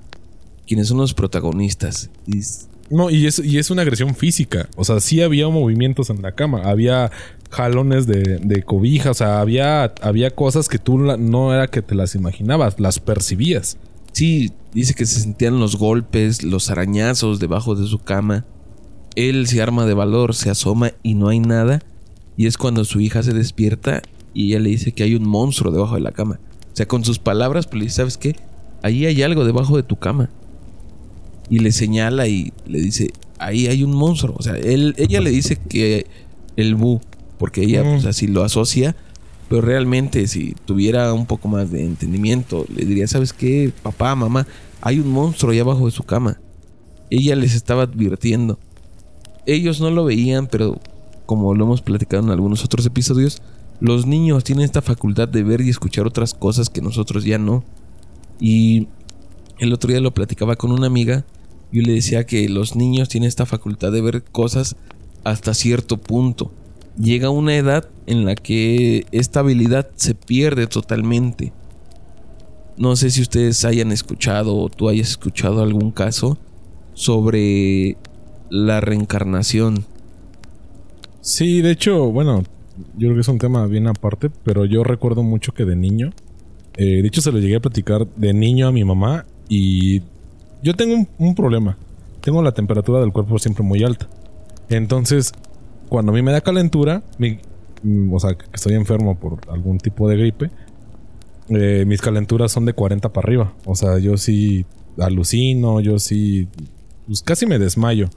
quienes 0.65 0.87
son 0.87 0.97
los 0.97 1.13
protagonistas. 1.13 2.09
Y 2.25 2.41
no, 2.89 3.09
y 3.09 3.27
es, 3.27 3.39
y 3.39 3.57
es 3.57 3.69
una 3.69 3.81
agresión 3.81 4.15
física. 4.15 4.69
O 4.77 4.85
sea, 4.85 4.99
sí 4.99 5.21
había 5.21 5.49
movimientos 5.49 6.09
en 6.09 6.21
la 6.21 6.31
cama. 6.31 6.61
Había 6.63 7.11
jalones 7.49 8.07
de, 8.07 8.39
de 8.41 8.63
cobija. 8.63 9.11
O 9.11 9.13
sea, 9.13 9.41
había, 9.41 9.93
había 10.01 10.31
cosas 10.31 10.69
que 10.69 10.79
tú 10.79 10.97
no 10.97 11.53
era 11.53 11.67
que 11.67 11.81
te 11.81 11.95
las 11.95 12.15
imaginabas, 12.15 12.79
las 12.79 12.99
percibías. 12.99 13.77
Sí, 14.13 14.53
dice 14.73 14.93
que 14.93 15.05
se 15.05 15.19
sentían 15.19 15.59
los 15.59 15.75
golpes, 15.75 16.43
los 16.43 16.69
arañazos 16.71 17.39
debajo 17.39 17.75
de 17.75 17.87
su 17.87 17.99
cama. 17.99 18.45
Él 19.15 19.47
se 19.47 19.61
arma 19.61 19.85
de 19.85 19.93
valor, 19.93 20.33
se 20.33 20.49
asoma 20.49 20.93
y 21.03 21.15
no 21.15 21.27
hay 21.27 21.39
nada. 21.39 21.81
Y 22.37 22.45
es 22.45 22.57
cuando 22.57 22.85
su 22.85 23.01
hija 23.01 23.23
se 23.23 23.33
despierta 23.33 24.03
y 24.33 24.49
ella 24.49 24.59
le 24.59 24.69
dice 24.69 24.91
que 24.91 25.03
hay 25.03 25.15
un 25.15 25.27
monstruo 25.27 25.73
debajo 25.73 25.95
de 25.95 26.01
la 26.01 26.11
cama. 26.11 26.39
O 26.71 26.75
sea, 26.75 26.87
con 26.87 27.03
sus 27.03 27.17
palabras, 27.17 27.65
pues 27.65 27.79
le 27.79 27.83
dice, 27.85 27.95
¿sabes 27.95 28.17
qué? 28.17 28.35
Ahí 28.83 29.07
hay 29.07 29.23
algo 29.23 29.43
debajo 29.43 29.75
de 29.75 29.83
tu 29.83 29.95
cama. 29.95 30.29
Y 31.49 31.59
le 31.59 31.71
señala 31.71 32.27
y 32.27 32.53
le 32.67 32.79
dice, 32.79 33.11
ahí 33.39 33.65
hay 33.65 33.83
un 33.83 33.93
monstruo. 33.95 34.35
O 34.37 34.43
sea, 34.43 34.55
él, 34.55 34.93
ella 34.97 35.19
le 35.19 35.31
dice 35.31 35.55
que 35.55 36.05
el 36.55 36.75
bu, 36.75 37.01
porque 37.39 37.63
ella 37.63 37.83
pues, 37.83 38.05
así 38.05 38.27
lo 38.27 38.43
asocia. 38.43 38.95
Pero 39.49 39.61
realmente, 39.61 40.27
si 40.27 40.53
tuviera 40.65 41.11
un 41.13 41.25
poco 41.25 41.47
más 41.47 41.71
de 41.71 41.83
entendimiento, 41.83 42.67
le 42.75 42.85
diría, 42.85 43.07
¿sabes 43.07 43.33
qué? 43.33 43.71
Papá, 43.81 44.13
mamá, 44.13 44.45
hay 44.81 44.99
un 44.99 45.09
monstruo 45.09 45.51
ahí 45.51 45.59
abajo 45.59 45.85
de 45.85 45.91
su 45.91 46.03
cama. 46.03 46.39
Ella 47.09 47.35
les 47.35 47.55
estaba 47.55 47.83
advirtiendo. 47.83 48.59
Ellos 49.47 49.81
no 49.81 49.89
lo 49.89 50.03
veían, 50.03 50.45
pero 50.45 50.79
como 51.27 51.53
lo 51.53 51.65
hemos 51.65 51.83
platicado 51.83 52.23
en 52.23 52.31
algunos 52.31 52.65
otros 52.65 52.83
episodios, 52.87 53.43
los 53.79 54.07
niños 54.07 54.43
tienen 54.43 54.65
esta 54.65 54.81
facultad 54.81 55.27
de 55.27 55.43
ver 55.43 55.61
y 55.61 55.69
escuchar 55.69 56.07
otras 56.07 56.33
cosas 56.33 56.71
que 56.71 56.81
nosotros 56.81 57.23
ya 57.23 57.37
no. 57.37 57.63
Y 58.39 58.87
el 59.59 59.73
otro 59.73 59.91
día 59.91 60.01
lo 60.01 60.15
platicaba 60.15 60.55
con 60.55 60.71
una 60.71 60.87
amiga. 60.87 61.25
Yo 61.71 61.83
le 61.83 61.93
decía 61.93 62.25
que 62.25 62.49
los 62.49 62.75
niños 62.75 63.09
tienen 63.09 63.27
esta 63.27 63.45
facultad 63.45 63.91
de 63.91 64.01
ver 64.01 64.23
cosas 64.23 64.75
hasta 65.23 65.53
cierto 65.53 65.97
punto. 65.97 66.51
Llega 66.97 67.29
una 67.29 67.55
edad 67.55 67.87
en 68.07 68.25
la 68.25 68.33
que 68.33 69.05
esta 69.11 69.41
habilidad 69.41 69.89
se 69.95 70.15
pierde 70.15 70.65
totalmente. 70.65 71.53
No 72.77 72.95
sé 72.95 73.11
si 73.11 73.21
ustedes 73.21 73.65
hayan 73.65 73.91
escuchado 73.91 74.55
o 74.55 74.69
tú 74.69 74.89
hayas 74.89 75.09
escuchado 75.09 75.61
algún 75.61 75.91
caso 75.91 76.37
sobre 76.93 77.97
la 78.49 78.79
reencarnación. 78.81 79.85
Sí, 81.27 81.61
de 81.61 81.71
hecho, 81.71 82.09
bueno, 82.09 82.41
yo 82.95 83.09
creo 83.09 83.15
que 83.15 83.19
es 83.19 83.27
un 83.27 83.37
tema 83.37 83.67
bien 83.67 83.85
aparte, 83.87 84.29
pero 84.45 84.63
yo 84.63 84.85
recuerdo 84.85 85.23
mucho 85.23 85.51
que 85.51 85.65
de 85.65 85.75
niño, 85.75 86.11
eh, 86.77 87.01
de 87.01 87.07
hecho 87.09 87.19
se 87.19 87.33
lo 87.33 87.39
llegué 87.39 87.57
a 87.57 87.59
platicar 87.59 88.07
de 88.15 88.33
niño 88.33 88.65
a 88.65 88.71
mi 88.71 88.85
mamá 88.85 89.25
y 89.49 90.03
yo 90.63 90.73
tengo 90.77 91.05
un, 91.17 91.35
problema. 91.35 91.77
Tengo 92.21 92.41
la 92.41 92.53
temperatura 92.53 93.01
del 93.01 93.11
cuerpo 93.11 93.37
siempre 93.39 93.61
muy 93.61 93.83
alta. 93.83 94.07
Entonces, 94.69 95.33
cuando 95.89 96.13
a 96.13 96.15
mí 96.15 96.21
me 96.21 96.31
da 96.31 96.39
calentura, 96.39 97.03
mi, 97.17 97.39
mm, 97.83 98.13
o 98.13 98.19
sea, 98.21 98.35
que 98.35 98.45
estoy 98.53 98.75
enfermo 98.75 99.19
por 99.19 99.41
algún 99.49 99.79
tipo 99.79 100.07
de 100.07 100.15
gripe, 100.15 100.49
eh, 101.49 101.83
mis 101.85 101.99
calenturas 101.99 102.53
son 102.53 102.63
de 102.63 102.71
40 102.71 103.11
para 103.11 103.25
arriba. 103.25 103.53
O 103.65 103.75
sea, 103.75 103.99
yo 103.99 104.15
sí 104.15 104.65
alucino, 104.97 105.81
yo 105.81 105.99
sí, 105.99 106.47
pues 107.05 107.21
casi 107.21 107.45
me 107.45 107.59
desmayo. 107.59 108.07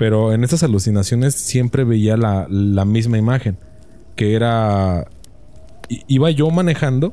Pero 0.00 0.32
en 0.32 0.44
estas 0.44 0.62
alucinaciones 0.62 1.34
siempre 1.34 1.84
veía 1.84 2.16
la, 2.16 2.46
la 2.48 2.86
misma 2.86 3.18
imagen, 3.18 3.58
que 4.16 4.34
era, 4.34 5.06
iba 6.08 6.30
yo 6.30 6.48
manejando 6.50 7.12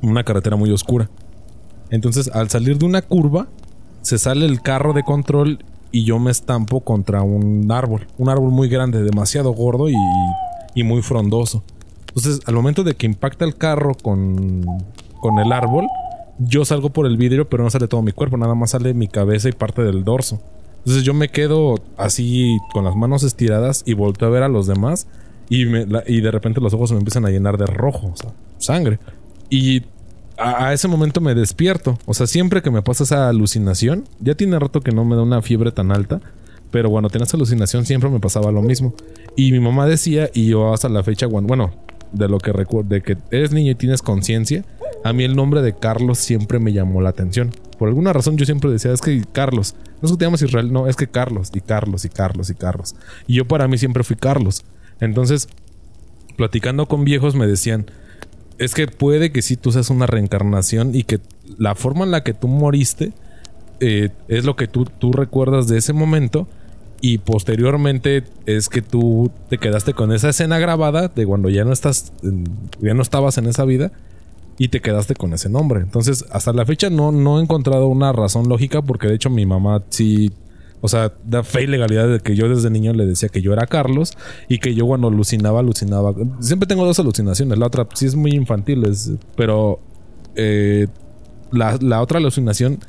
una 0.00 0.22
carretera 0.22 0.54
muy 0.54 0.70
oscura. 0.70 1.10
Entonces, 1.90 2.30
al 2.32 2.48
salir 2.48 2.78
de 2.78 2.86
una 2.86 3.02
curva, 3.02 3.48
se 4.02 4.18
sale 4.18 4.46
el 4.46 4.62
carro 4.62 4.92
de 4.92 5.02
control 5.02 5.64
y 5.90 6.04
yo 6.04 6.20
me 6.20 6.30
estampo 6.30 6.78
contra 6.82 7.22
un 7.22 7.66
árbol. 7.72 8.06
Un 8.18 8.28
árbol 8.28 8.52
muy 8.52 8.68
grande, 8.68 9.02
demasiado 9.02 9.50
gordo 9.50 9.88
y, 9.88 9.96
y 10.76 10.84
muy 10.84 11.02
frondoso. 11.02 11.64
Entonces, 12.06 12.40
al 12.46 12.54
momento 12.54 12.84
de 12.84 12.94
que 12.94 13.06
impacta 13.06 13.44
el 13.44 13.56
carro 13.56 13.96
con, 14.00 14.64
con 15.20 15.40
el 15.40 15.50
árbol, 15.50 15.88
yo 16.38 16.64
salgo 16.64 16.90
por 16.90 17.06
el 17.06 17.16
vidrio, 17.16 17.48
pero 17.48 17.64
no 17.64 17.70
sale 17.70 17.88
todo 17.88 18.00
mi 18.00 18.12
cuerpo, 18.12 18.36
nada 18.36 18.54
más 18.54 18.70
sale 18.70 18.94
mi 18.94 19.08
cabeza 19.08 19.48
y 19.48 19.52
parte 19.52 19.82
del 19.82 20.04
dorso. 20.04 20.40
Entonces 20.84 21.02
yo 21.02 21.14
me 21.14 21.28
quedo 21.28 21.76
así 21.96 22.58
con 22.72 22.84
las 22.84 22.94
manos 22.94 23.22
estiradas 23.22 23.82
y 23.86 23.94
volteo 23.94 24.28
a 24.28 24.30
ver 24.30 24.42
a 24.42 24.48
los 24.48 24.66
demás 24.66 25.06
y, 25.48 25.64
me- 25.64 25.86
y 26.06 26.20
de 26.20 26.30
repente 26.30 26.60
los 26.60 26.74
ojos 26.74 26.92
me 26.92 26.98
empiezan 26.98 27.24
a 27.24 27.30
llenar 27.30 27.56
de 27.56 27.66
rojo, 27.66 28.10
o 28.12 28.16
sea, 28.16 28.32
sangre. 28.58 28.98
Y 29.48 29.82
a, 30.36 30.72
ese 30.72 30.88
momento 30.88 31.20
me 31.20 31.34
despierto. 31.34 31.98
O 32.06 32.12
sea, 32.14 32.26
siempre 32.26 32.60
que 32.60 32.70
me 32.70 32.82
pasa 32.82 33.04
esa 33.04 33.28
alucinación, 33.28 34.04
ya 34.20 34.34
tiene 34.34 34.58
rato 34.58 34.80
que 34.80 34.92
no 34.92 35.04
me 35.04 35.16
da 35.16 35.22
una 35.22 35.40
fiebre 35.42 35.72
tan 35.72 35.90
alta, 35.92 36.20
pero 36.70 36.90
cuando 36.90 37.08
tenía 37.08 37.24
esa 37.24 37.36
alucinación 37.36 37.86
siempre 37.86 38.10
me 38.10 38.20
pasaba 38.20 38.50
lo 38.52 38.60
mismo. 38.62 38.94
Y 39.36 39.52
mi 39.52 39.60
mamá 39.60 39.86
decía, 39.86 40.28
y 40.34 40.48
yo 40.48 40.72
hasta 40.74 40.88
la 40.88 41.02
fecha, 41.02 41.26
bueno, 41.26 41.72
de 42.12 42.28
lo 42.28 42.38
que 42.38 42.52
recuerdo, 42.52 42.90
de 42.90 43.00
que 43.02 43.16
eres 43.30 43.52
niño 43.52 43.72
y 43.72 43.74
tienes 43.74 44.02
conciencia, 44.02 44.64
a 45.04 45.12
mí 45.12 45.24
el 45.24 45.36
nombre 45.36 45.62
de 45.62 45.74
Carlos 45.74 46.18
siempre 46.18 46.58
me 46.58 46.72
llamó 46.72 47.00
la 47.00 47.10
atención. 47.10 47.50
Por 47.78 47.88
alguna 47.88 48.12
razón 48.12 48.36
yo 48.36 48.44
siempre 48.44 48.70
decía, 48.70 48.92
es 48.92 49.00
que 49.00 49.22
Carlos, 49.32 49.74
no 50.04 50.12
es 50.12 50.18
te 50.18 50.24
llamas 50.24 50.42
Israel, 50.42 50.72
no, 50.72 50.86
es 50.86 50.96
que 50.96 51.06
Carlos, 51.06 51.50
y 51.54 51.60
Carlos, 51.60 52.04
y 52.04 52.08
Carlos, 52.08 52.50
y 52.50 52.54
Carlos. 52.54 52.94
Y 53.26 53.34
yo 53.34 53.46
para 53.46 53.68
mí 53.68 53.78
siempre 53.78 54.04
fui 54.04 54.16
Carlos. 54.16 54.64
Entonces, 55.00 55.48
platicando 56.36 56.86
con 56.86 57.04
viejos 57.04 57.34
me 57.34 57.46
decían, 57.46 57.86
es 58.58 58.74
que 58.74 58.86
puede 58.86 59.32
que 59.32 59.42
sí 59.42 59.56
tú 59.56 59.72
seas 59.72 59.90
una 59.90 60.06
reencarnación 60.06 60.94
y 60.94 61.04
que 61.04 61.20
la 61.58 61.74
forma 61.74 62.04
en 62.04 62.10
la 62.10 62.22
que 62.22 62.34
tú 62.34 62.48
moriste 62.48 63.12
eh, 63.80 64.10
es 64.28 64.44
lo 64.44 64.56
que 64.56 64.68
tú, 64.68 64.84
tú 64.84 65.12
recuerdas 65.12 65.68
de 65.68 65.78
ese 65.78 65.92
momento 65.92 66.46
y 67.00 67.18
posteriormente 67.18 68.24
es 68.46 68.68
que 68.68 68.82
tú 68.82 69.30
te 69.50 69.58
quedaste 69.58 69.94
con 69.94 70.12
esa 70.12 70.28
escena 70.28 70.58
grabada 70.58 71.08
de 71.08 71.26
cuando 71.26 71.48
ya 71.48 71.64
no 71.64 71.72
estás, 71.72 72.12
ya 72.80 72.94
no 72.94 73.02
estabas 73.02 73.36
en 73.38 73.46
esa 73.46 73.64
vida 73.64 73.90
y 74.58 74.68
te 74.68 74.80
quedaste 74.80 75.14
con 75.14 75.32
ese 75.32 75.48
nombre. 75.48 75.80
Entonces, 75.80 76.24
hasta 76.30 76.52
la 76.52 76.64
fecha 76.64 76.90
no, 76.90 77.12
no 77.12 77.38
he 77.38 77.42
encontrado 77.42 77.88
una 77.88 78.12
razón 78.12 78.48
lógica 78.48 78.82
porque 78.82 79.08
de 79.08 79.14
hecho 79.14 79.30
mi 79.30 79.46
mamá 79.46 79.82
sí, 79.88 80.32
o 80.80 80.88
sea, 80.88 81.12
da 81.24 81.42
fe 81.42 81.62
y 81.62 81.66
legalidad 81.66 82.08
de 82.08 82.20
que 82.20 82.36
yo 82.36 82.48
desde 82.48 82.70
niño 82.70 82.92
le 82.92 83.06
decía 83.06 83.28
que 83.28 83.42
yo 83.42 83.52
era 83.52 83.66
Carlos 83.66 84.12
y 84.48 84.58
que 84.58 84.74
yo 84.74 84.86
cuando 84.86 85.08
alucinaba, 85.08 85.60
alucinaba. 85.60 86.14
Siempre 86.40 86.66
tengo 86.66 86.84
dos 86.84 86.98
alucinaciones. 86.98 87.58
La 87.58 87.66
otra 87.66 87.86
sí 87.94 88.06
es 88.06 88.14
muy 88.14 88.32
infantil, 88.32 88.84
es, 88.84 89.12
pero 89.36 89.80
eh, 90.36 90.86
la, 91.50 91.78
la 91.80 92.00
otra 92.00 92.18
alucinación 92.18 92.80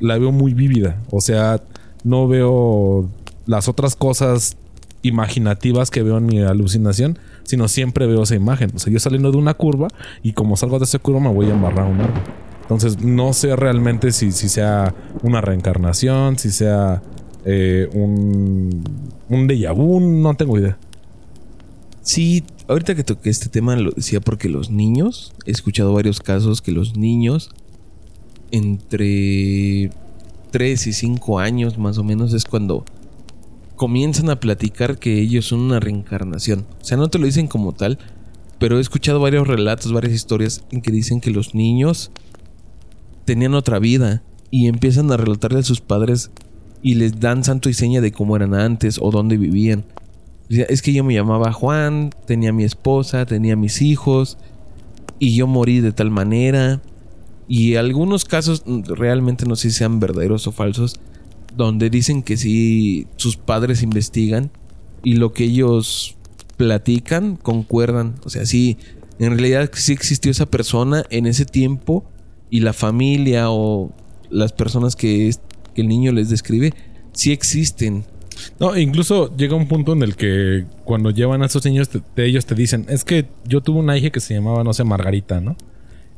la 0.00 0.18
veo 0.18 0.32
muy 0.32 0.54
vívida. 0.54 1.00
O 1.10 1.20
sea, 1.20 1.62
no 2.04 2.26
veo 2.26 3.08
las 3.46 3.68
otras 3.68 3.96
cosas 3.96 4.56
imaginativas 5.02 5.90
que 5.90 6.02
veo 6.02 6.18
en 6.18 6.26
mi 6.26 6.40
alucinación, 6.40 7.18
sino 7.42 7.68
siempre 7.68 8.06
veo 8.06 8.22
esa 8.22 8.34
imagen. 8.34 8.70
O 8.74 8.78
sea, 8.78 8.92
yo 8.92 8.98
saliendo 8.98 9.30
de 9.30 9.36
una 9.36 9.54
curva 9.54 9.88
y 10.22 10.32
como 10.32 10.56
salgo 10.56 10.78
de 10.78 10.84
esa 10.84 10.98
curva 10.98 11.20
me 11.20 11.28
voy 11.28 11.46
a 11.46 11.50
embarrar 11.50 11.86
un 11.86 12.00
árbol. 12.00 12.22
Entonces, 12.62 13.02
no 13.02 13.32
sé 13.32 13.54
realmente 13.56 14.12
si, 14.12 14.32
si 14.32 14.48
sea 14.48 14.94
una 15.22 15.40
reencarnación, 15.40 16.38
si 16.38 16.50
sea 16.50 17.02
eh, 17.44 17.88
un, 17.92 18.82
un 19.28 19.48
déjà 19.48 19.74
vu, 19.74 20.00
no 20.00 20.34
tengo 20.34 20.58
idea. 20.58 20.78
Sí, 22.02 22.44
ahorita 22.68 22.94
que 22.94 23.04
toqué 23.04 23.30
este 23.30 23.48
tema 23.48 23.76
lo 23.76 23.90
decía 23.92 24.20
porque 24.20 24.48
los 24.48 24.70
niños, 24.70 25.34
he 25.46 25.50
escuchado 25.50 25.92
varios 25.92 26.20
casos 26.20 26.62
que 26.62 26.72
los 26.72 26.96
niños 26.96 27.50
entre 28.50 29.90
3 30.50 30.86
y 30.86 30.92
5 30.92 31.38
años 31.38 31.78
más 31.78 31.98
o 31.98 32.04
menos 32.04 32.32
es 32.34 32.44
cuando 32.44 32.84
comienzan 33.82 34.30
a 34.30 34.38
platicar 34.38 34.96
que 34.96 35.18
ellos 35.18 35.46
son 35.46 35.58
una 35.58 35.80
reencarnación. 35.80 36.66
O 36.80 36.84
sea, 36.84 36.96
no 36.96 37.10
te 37.10 37.18
lo 37.18 37.26
dicen 37.26 37.48
como 37.48 37.72
tal, 37.72 37.98
pero 38.60 38.78
he 38.78 38.80
escuchado 38.80 39.18
varios 39.18 39.48
relatos, 39.48 39.92
varias 39.92 40.14
historias 40.14 40.64
en 40.70 40.82
que 40.82 40.92
dicen 40.92 41.20
que 41.20 41.32
los 41.32 41.56
niños 41.56 42.12
tenían 43.24 43.54
otra 43.54 43.80
vida 43.80 44.22
y 44.52 44.68
empiezan 44.68 45.10
a 45.10 45.16
relatarle 45.16 45.58
a 45.58 45.64
sus 45.64 45.80
padres 45.80 46.30
y 46.80 46.94
les 46.94 47.18
dan 47.18 47.42
santo 47.42 47.68
y 47.68 47.74
seña 47.74 48.00
de 48.00 48.12
cómo 48.12 48.36
eran 48.36 48.54
antes 48.54 49.00
o 49.02 49.10
dónde 49.10 49.36
vivían. 49.36 49.84
Es 50.48 50.80
que 50.80 50.92
yo 50.92 51.02
me 51.02 51.14
llamaba 51.14 51.52
Juan, 51.52 52.10
tenía 52.24 52.52
mi 52.52 52.62
esposa, 52.62 53.26
tenía 53.26 53.56
mis 53.56 53.82
hijos 53.82 54.38
y 55.18 55.34
yo 55.34 55.48
morí 55.48 55.80
de 55.80 55.90
tal 55.90 56.12
manera. 56.12 56.80
Y 57.48 57.74
algunos 57.74 58.26
casos 58.26 58.62
mm, 58.64 58.82
realmente 58.94 59.44
no 59.44 59.56
sé 59.56 59.70
si 59.70 59.78
sean 59.78 59.98
verdaderos 59.98 60.46
o 60.46 60.52
falsos, 60.52 61.00
donde 61.56 61.90
dicen 61.90 62.22
que 62.22 62.36
sí 62.36 63.06
sus 63.16 63.36
padres 63.36 63.82
investigan 63.82 64.50
y 65.02 65.14
lo 65.14 65.32
que 65.32 65.44
ellos 65.44 66.16
platican 66.56 67.36
concuerdan. 67.36 68.14
O 68.24 68.30
sea, 68.30 68.46
sí, 68.46 68.76
en 69.18 69.30
realidad 69.30 69.70
sí 69.72 69.92
existió 69.92 70.30
esa 70.30 70.46
persona 70.46 71.04
en 71.10 71.26
ese 71.26 71.44
tiempo 71.44 72.04
y 72.50 72.60
la 72.60 72.72
familia 72.72 73.50
o 73.50 73.92
las 74.30 74.52
personas 74.52 74.96
que, 74.96 75.30
el 75.74 75.88
niño 75.88 76.12
les 76.12 76.28
describe 76.28 76.74
sí 77.12 77.32
existen. 77.32 78.04
No, 78.60 78.76
incluso 78.76 79.34
llega 79.36 79.54
un 79.56 79.68
punto 79.68 79.92
en 79.92 80.02
el 80.02 80.16
que 80.16 80.66
cuando 80.84 81.10
llevan 81.10 81.42
a 81.42 81.46
esos 81.46 81.64
niños, 81.64 81.88
te- 81.88 82.02
ellos 82.26 82.44
te 82.46 82.54
dicen, 82.54 82.86
es 82.88 83.04
que 83.04 83.26
yo 83.46 83.60
tuve 83.62 83.78
una 83.78 83.96
hija 83.96 84.10
que 84.10 84.20
se 84.20 84.34
llamaba, 84.34 84.64
no 84.64 84.72
sé, 84.74 84.84
Margarita, 84.84 85.40
¿no? 85.40 85.56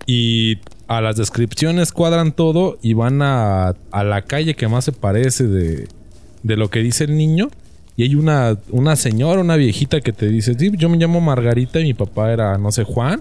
Y 0.07 0.59
a 0.87 1.01
las 1.01 1.17
descripciones 1.17 1.93
cuadran 1.93 2.33
todo 2.33 2.79
y 2.83 2.95
van 2.95 3.23
a, 3.23 3.75
a 3.91 4.05
la 4.05 4.23
calle 4.23 4.55
que 4.55 4.69
más 4.69 4.85
se 4.85 4.93
parece 4.93 5.45
de, 5.45 5.89
de 6.43 6.57
lo 6.57 6.69
que 6.71 6.81
dice 6.81 7.05
el 7.05 7.17
niño. 7.17 7.49
Y 7.97 8.03
hay 8.03 8.15
una, 8.17 8.59
una 8.71 8.97
señora, 8.97 9.41
una 9.41 9.57
viejita 9.57 10.01
que 10.01 10.13
te 10.13 10.29
dice, 10.29 10.55
sí, 10.59 10.71
yo 10.77 10.89
me 10.89 10.97
llamo 10.97 11.21
Margarita 11.21 11.81
y 11.81 11.85
mi 11.85 11.95
papá 11.95 12.33
era, 12.33 12.59
no 12.59 12.73
sé, 12.73 12.85
Juan. 12.85 13.21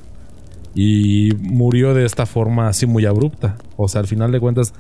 Y 0.75 1.29
murió 1.39 1.93
de 1.93 2.03
esta 2.03 2.25
forma 2.25 2.67
así 2.67 2.87
muy 2.87 3.05
abrupta. 3.05 3.57
O 3.77 3.87
sea, 3.87 4.01
al 4.01 4.07
final 4.07 4.31
de 4.31 4.39
cuentas, 4.39 4.73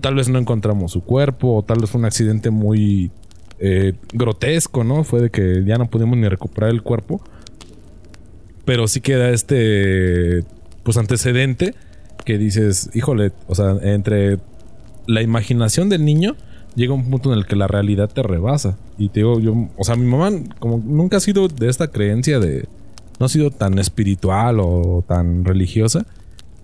tal 0.00 0.14
vez 0.14 0.28
no 0.28 0.38
encontramos 0.38 0.92
su 0.92 1.02
cuerpo, 1.02 1.56
o 1.56 1.62
tal 1.62 1.80
vez 1.80 1.90
fue 1.90 1.98
un 1.98 2.04
accidente 2.04 2.50
muy 2.50 3.10
eh, 3.58 3.94
grotesco, 4.12 4.84
¿no? 4.84 5.02
Fue 5.02 5.20
de 5.20 5.30
que 5.30 5.64
ya 5.66 5.76
no 5.76 5.90
pudimos 5.90 6.16
ni 6.16 6.28
recuperar 6.28 6.70
el 6.70 6.82
cuerpo. 6.82 7.20
Pero 8.64 8.86
sí 8.86 9.00
queda 9.00 9.30
este, 9.30 10.44
pues 10.82 10.96
antecedente 10.96 11.74
que 12.24 12.38
dices, 12.38 12.90
híjole, 12.94 13.32
o 13.46 13.54
sea, 13.54 13.76
entre 13.82 14.38
la 15.06 15.22
imaginación 15.22 15.88
del 15.88 16.04
niño 16.04 16.36
llega 16.74 16.94
un 16.94 17.10
punto 17.10 17.32
en 17.32 17.38
el 17.38 17.46
que 17.46 17.56
la 17.56 17.66
realidad 17.66 18.10
te 18.12 18.22
rebasa. 18.22 18.78
Y 18.98 19.08
te 19.08 19.20
digo, 19.20 19.40
yo, 19.40 19.68
o 19.76 19.84
sea, 19.84 19.96
mi 19.96 20.06
mamá 20.06 20.30
como 20.58 20.78
nunca 20.78 21.16
ha 21.16 21.20
sido 21.20 21.48
de 21.48 21.68
esta 21.68 21.88
creencia 21.88 22.38
de, 22.38 22.68
no 23.18 23.26
ha 23.26 23.28
sido 23.28 23.50
tan 23.50 23.78
espiritual 23.78 24.60
o 24.60 25.04
tan 25.06 25.44
religiosa, 25.44 26.06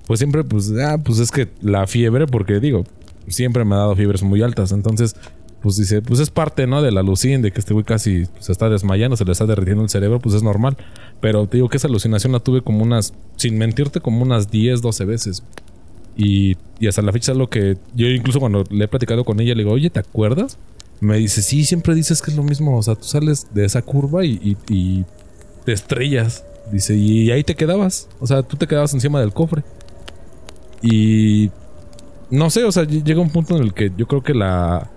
pues 0.07 0.20
siempre, 0.20 0.44
pues, 0.44 0.72
ah, 0.81 0.98
pues 1.02 1.18
es 1.18 1.31
que 1.31 1.48
la 1.61 1.87
fiebre, 1.87 2.26
porque 2.26 2.61
digo, 2.61 2.85
siempre 3.29 3.64
me 3.64 3.74
ha 3.74 3.79
dado 3.79 3.96
fiebres 3.96 4.22
muy 4.22 4.42
altas, 4.42 4.72
entonces, 4.72 5.16
pues 5.61 5.76
dice, 5.76 6.00
pues 6.00 6.20
es 6.20 6.31
parte, 6.31 6.66
¿no? 6.66 6.81
De 6.81 6.92
la 6.92 7.00
alucin, 7.00 7.42
de 7.42 7.50
que 7.50 7.59
este 7.59 7.74
güey 7.74 7.85
casi 7.85 8.26
se 8.38 8.52
está 8.52 8.68
desmayando, 8.68 9.16
se 9.16 9.24
le 9.24 9.33
está 9.33 9.46
derritiendo 9.46 9.83
el 9.83 9.88
cerebro, 9.88 10.20
pues 10.20 10.35
es 10.35 10.42
normal. 10.42 10.76
Pero 11.20 11.46
te 11.46 11.57
digo 11.57 11.68
que 11.68 11.76
esa 11.79 11.88
alucinación 11.88 12.33
la 12.33 12.40
tuve 12.40 12.61
como 12.62 12.83
unas, 12.83 13.14
sin 13.37 13.57
mentirte, 13.59 14.00
como 14.00 14.22
unas 14.22 14.50
10, 14.50 14.83
12 14.83 15.05
veces. 15.05 15.42
Y, 16.16 16.57
y 16.81 16.87
hasta 16.88 17.02
la 17.02 17.12
fecha 17.12 17.33
es 17.33 17.38
lo 17.38 17.48
que 17.50 17.76
yo 17.94 18.07
incluso 18.09 18.40
cuando 18.40 18.64
le 18.70 18.85
he 18.85 18.88
platicado 18.88 19.24
con 19.24 19.38
ella 19.40 19.55
le 19.55 19.62
digo, 19.64 19.74
oye, 19.74 19.90
¿te 19.90 20.00
acuerdas? 20.00 20.59
Me 21.00 21.16
dice, 21.18 21.42
sí, 21.42 21.64
siempre 21.64 21.94
dices 21.94 22.22
que 22.22 22.31
es 22.31 22.37
lo 22.37 22.42
mismo. 22.42 22.76
O 22.79 22.83
sea, 22.83 22.94
tú 22.94 23.05
sales 23.05 23.46
de 23.52 23.64
esa 23.64 23.83
curva 23.83 24.24
y, 24.24 24.33
y- 24.42 24.57
y 24.74 25.05
te 25.64 25.72
estrellas. 25.72 26.44
Dice, 26.72 26.96
y 26.96 27.31
ahí 27.31 27.44
te 27.44 27.55
quedabas. 27.55 28.09
O 28.20 28.26
sea, 28.26 28.42
tú 28.42 28.57
te 28.57 28.66
quedabas 28.66 28.92
encima 28.94 29.20
del 29.20 29.33
cofre. 29.33 29.62
Y 30.83 31.50
no 32.31 32.50
sé, 32.50 32.64
o 32.64 32.72
sea, 32.72 32.85
ll- 32.85 33.05
llega 33.05 33.20
un 33.20 33.31
punto 33.31 33.57
en 33.57 33.62
el 33.62 33.74
que 33.74 33.90
yo 33.96 34.07
creo 34.07 34.22
que 34.22 34.35
la... 34.35 34.90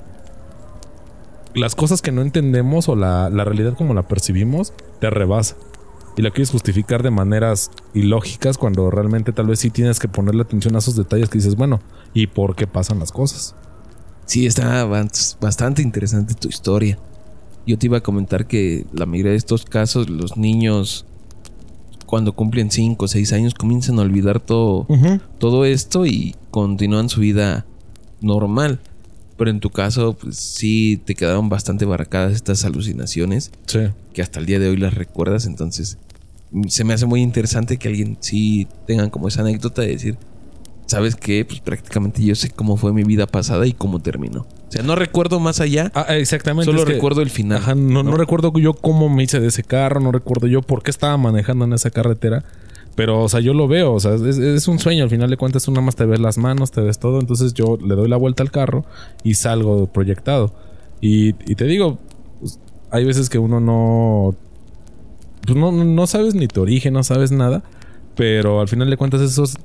Las 1.55 1.75
cosas 1.75 2.01
que 2.01 2.11
no 2.11 2.21
entendemos 2.21 2.87
o 2.89 2.95
la, 2.95 3.29
la 3.29 3.43
realidad 3.43 3.73
como 3.75 3.93
la 3.93 4.07
percibimos 4.07 4.71
te 4.99 5.09
rebasa. 5.09 5.55
Y 6.17 6.21
lo 6.21 6.31
quieres 6.31 6.51
justificar 6.51 7.03
de 7.03 7.11
maneras 7.11 7.71
ilógicas 7.93 8.57
cuando 8.57 8.89
realmente 8.91 9.31
tal 9.31 9.47
vez 9.47 9.59
sí 9.59 9.69
tienes 9.69 9.99
que 9.99 10.07
ponerle 10.07 10.41
atención 10.41 10.75
a 10.75 10.79
esos 10.79 10.95
detalles 10.95 11.29
que 11.29 11.37
dices, 11.37 11.55
bueno, 11.55 11.79
¿y 12.13 12.27
por 12.27 12.55
qué 12.55 12.67
pasan 12.67 12.99
las 12.99 13.11
cosas? 13.11 13.55
Sí, 14.25 14.45
está 14.45 14.85
bastante 15.39 15.81
interesante 15.81 16.35
tu 16.35 16.49
historia. 16.49 16.99
Yo 17.65 17.77
te 17.77 17.87
iba 17.87 17.97
a 17.97 18.03
comentar 18.03 18.47
que 18.47 18.85
la 18.93 19.05
mayoría 19.05 19.31
de 19.31 19.37
estos 19.37 19.65
casos, 19.65 20.09
los 20.09 20.37
niños 20.37 21.05
cuando 22.05 22.33
cumplen 22.33 22.71
5 22.71 23.05
o 23.05 23.07
6 23.07 23.33
años 23.33 23.53
comienzan 23.53 23.99
a 23.99 24.01
olvidar 24.01 24.39
todo, 24.39 24.87
todo 25.37 25.65
esto 25.65 26.05
y 26.07 26.35
continúan 26.49 27.07
su 27.07 27.21
vida 27.21 27.65
normal. 28.19 28.81
Pero 29.39 29.51
en 29.51 29.61
tu 29.61 29.69
caso, 29.69 30.17
pues 30.19 30.35
sí 30.35 31.01
te 31.05 31.15
quedaron 31.15 31.47
bastante 31.47 31.85
barracadas 31.85 32.33
estas 32.33 32.65
alucinaciones. 32.65 33.51
Sí. 33.67 33.79
Que 34.13 34.21
hasta 34.21 34.39
el 34.39 34.45
día 34.45 34.59
de 34.59 34.67
hoy 34.67 34.75
las 34.75 34.93
recuerdas. 34.93 35.45
Entonces, 35.45 35.97
se 36.67 36.83
me 36.83 36.93
hace 36.93 37.05
muy 37.05 37.21
interesante 37.21 37.77
que 37.77 37.87
alguien 37.87 38.17
sí 38.19 38.67
tenga 38.85 39.09
como 39.09 39.29
esa 39.29 39.41
anécdota 39.41 39.81
de 39.81 39.87
decir, 39.87 40.17
¿sabes 40.87 41.15
qué? 41.15 41.45
Pues 41.45 41.61
prácticamente 41.61 42.21
yo 42.21 42.35
sé 42.35 42.49
cómo 42.49 42.75
fue 42.75 42.91
mi 42.91 43.03
vida 43.03 43.27
pasada 43.27 43.65
y 43.65 43.71
cómo 43.71 44.01
terminó. 44.01 44.41
O 44.41 44.71
sea, 44.71 44.83
no 44.83 44.95
recuerdo 44.95 45.39
más 45.39 45.61
allá. 45.61 45.91
Ah, 45.95 46.17
exactamente. 46.17 46.69
Solo 46.69 46.83
recuerdo 46.83 47.21
el 47.21 47.29
final. 47.29 47.59
Ajá, 47.59 47.75
no, 47.75 48.03
no, 48.03 48.17
recuerdo 48.17 48.51
yo 48.59 48.73
cómo 48.73 49.07
me 49.07 49.23
hice 49.23 49.39
de 49.39 49.47
ese 49.47 49.63
carro, 49.63 50.01
no 50.01 50.11
recuerdo 50.11 50.47
yo 50.47 50.61
por 50.61 50.83
qué 50.83 50.91
estaba 50.91 51.15
manejando 51.17 51.65
en 51.65 51.73
esa 51.73 51.91
carretera. 51.91 52.43
Pero, 52.99 53.21
o 53.21 53.29
sea, 53.29 53.39
yo 53.39 53.53
lo 53.53 53.69
veo, 53.69 53.93
o 53.93 53.99
sea, 54.01 54.15
es, 54.15 54.67
un 54.67 54.77
sueño. 54.77 55.05
Al 55.05 55.09
final 55.09 55.29
de 55.29 55.37
cuentas, 55.37 55.63
tú 55.63 55.71
nada 55.71 55.83
más 55.83 55.95
te 55.95 56.05
ves 56.05 56.19
las 56.19 56.37
manos, 56.37 56.69
te 56.71 56.81
ves 56.81 56.99
todo. 56.99 57.21
Entonces 57.21 57.53
yo 57.53 57.77
le 57.77 57.95
doy 57.95 58.09
la 58.09 58.17
vuelta 58.17 58.43
al 58.43 58.51
carro 58.51 58.83
y 59.23 59.35
salgo 59.35 59.87
proyectado. 59.87 60.53
Y, 60.99 61.31
te 61.31 61.63
digo, 61.63 61.97
pues, 62.41 62.59
hay 62.91 63.05
veces 63.05 63.29
que 63.29 63.39
uno 63.39 63.61
no, 63.61 64.35
pues 65.45 65.57
no, 65.57 65.71
no 65.71 66.07
sabes 66.07 66.35
ni 66.35 66.49
tu 66.49 66.61
origen, 66.61 66.91
no 66.91 67.03
sabes 67.03 67.31
nada. 67.31 67.63
Pero 68.17 68.59
al 68.59 68.67
final 68.67 68.89
de 68.89 68.97
cuentas, 68.97 69.21
esos 69.21 69.55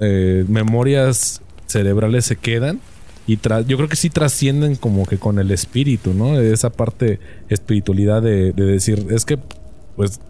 eh, 0.00 0.46
memorias 0.48 1.42
cerebrales 1.66 2.24
se 2.24 2.36
quedan. 2.36 2.80
Y 3.26 3.36
yo 3.66 3.76
creo 3.76 3.90
que 3.90 3.96
sí 3.96 4.08
trascienden 4.08 4.76
como 4.76 5.04
que 5.04 5.18
con 5.18 5.38
el 5.38 5.50
espíritu, 5.50 6.14
¿no? 6.14 6.40
Esa 6.40 6.70
parte 6.70 7.20
espiritualidad 7.50 8.22
de 8.22 8.52
decir, 8.54 9.08
es 9.10 9.26
que, 9.26 9.38
pues, 9.94 10.20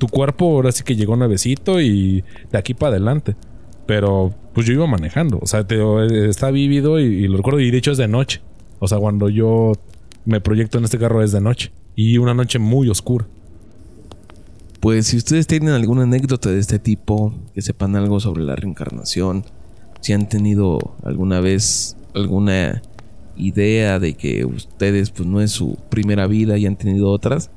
tu 0.00 0.08
cuerpo 0.08 0.46
ahora 0.46 0.72
sí 0.72 0.82
que 0.82 0.96
llegó 0.96 1.14
nuevecito 1.14 1.80
y 1.80 2.24
de 2.50 2.58
aquí 2.58 2.74
para 2.74 2.92
adelante. 2.92 3.36
Pero 3.86 4.34
pues 4.54 4.66
yo 4.66 4.72
iba 4.72 4.86
manejando. 4.86 5.38
O 5.40 5.46
sea, 5.46 5.64
te, 5.66 6.28
está 6.28 6.50
vívido 6.50 6.98
y, 6.98 7.28
lo 7.28 7.36
recuerdo. 7.36 7.60
Y 7.60 7.70
de 7.70 7.78
hecho 7.78 7.92
es 7.92 7.98
de 7.98 8.08
noche. 8.08 8.40
O 8.78 8.88
sea, 8.88 8.98
cuando 8.98 9.28
yo 9.28 9.72
me 10.24 10.40
proyecto 10.40 10.78
en 10.78 10.84
este 10.84 10.98
carro 10.98 11.22
es 11.22 11.32
de 11.32 11.40
noche. 11.40 11.70
Y 11.94 12.18
una 12.18 12.34
noche 12.34 12.58
muy 12.58 12.88
oscura. 12.88 13.28
Pues 14.80 15.08
si 15.08 15.18
ustedes 15.18 15.46
tienen 15.46 15.70
alguna 15.70 16.04
anécdota 16.04 16.50
de 16.50 16.58
este 16.58 16.78
tipo, 16.78 17.34
que 17.52 17.60
sepan 17.60 17.94
algo 17.94 18.18
sobre 18.18 18.42
la 18.42 18.56
reencarnación, 18.56 19.44
si 20.00 20.14
han 20.14 20.28
tenido 20.28 20.78
alguna 21.04 21.40
vez 21.40 21.96
alguna 22.14 22.80
idea 23.36 23.98
de 23.98 24.14
que 24.14 24.46
ustedes 24.46 25.10
pues 25.10 25.28
no 25.28 25.42
es 25.42 25.50
su 25.50 25.76
primera 25.90 26.26
vida 26.26 26.56
y 26.56 26.64
han 26.64 26.76
tenido 26.76 27.10
otras, 27.10 27.50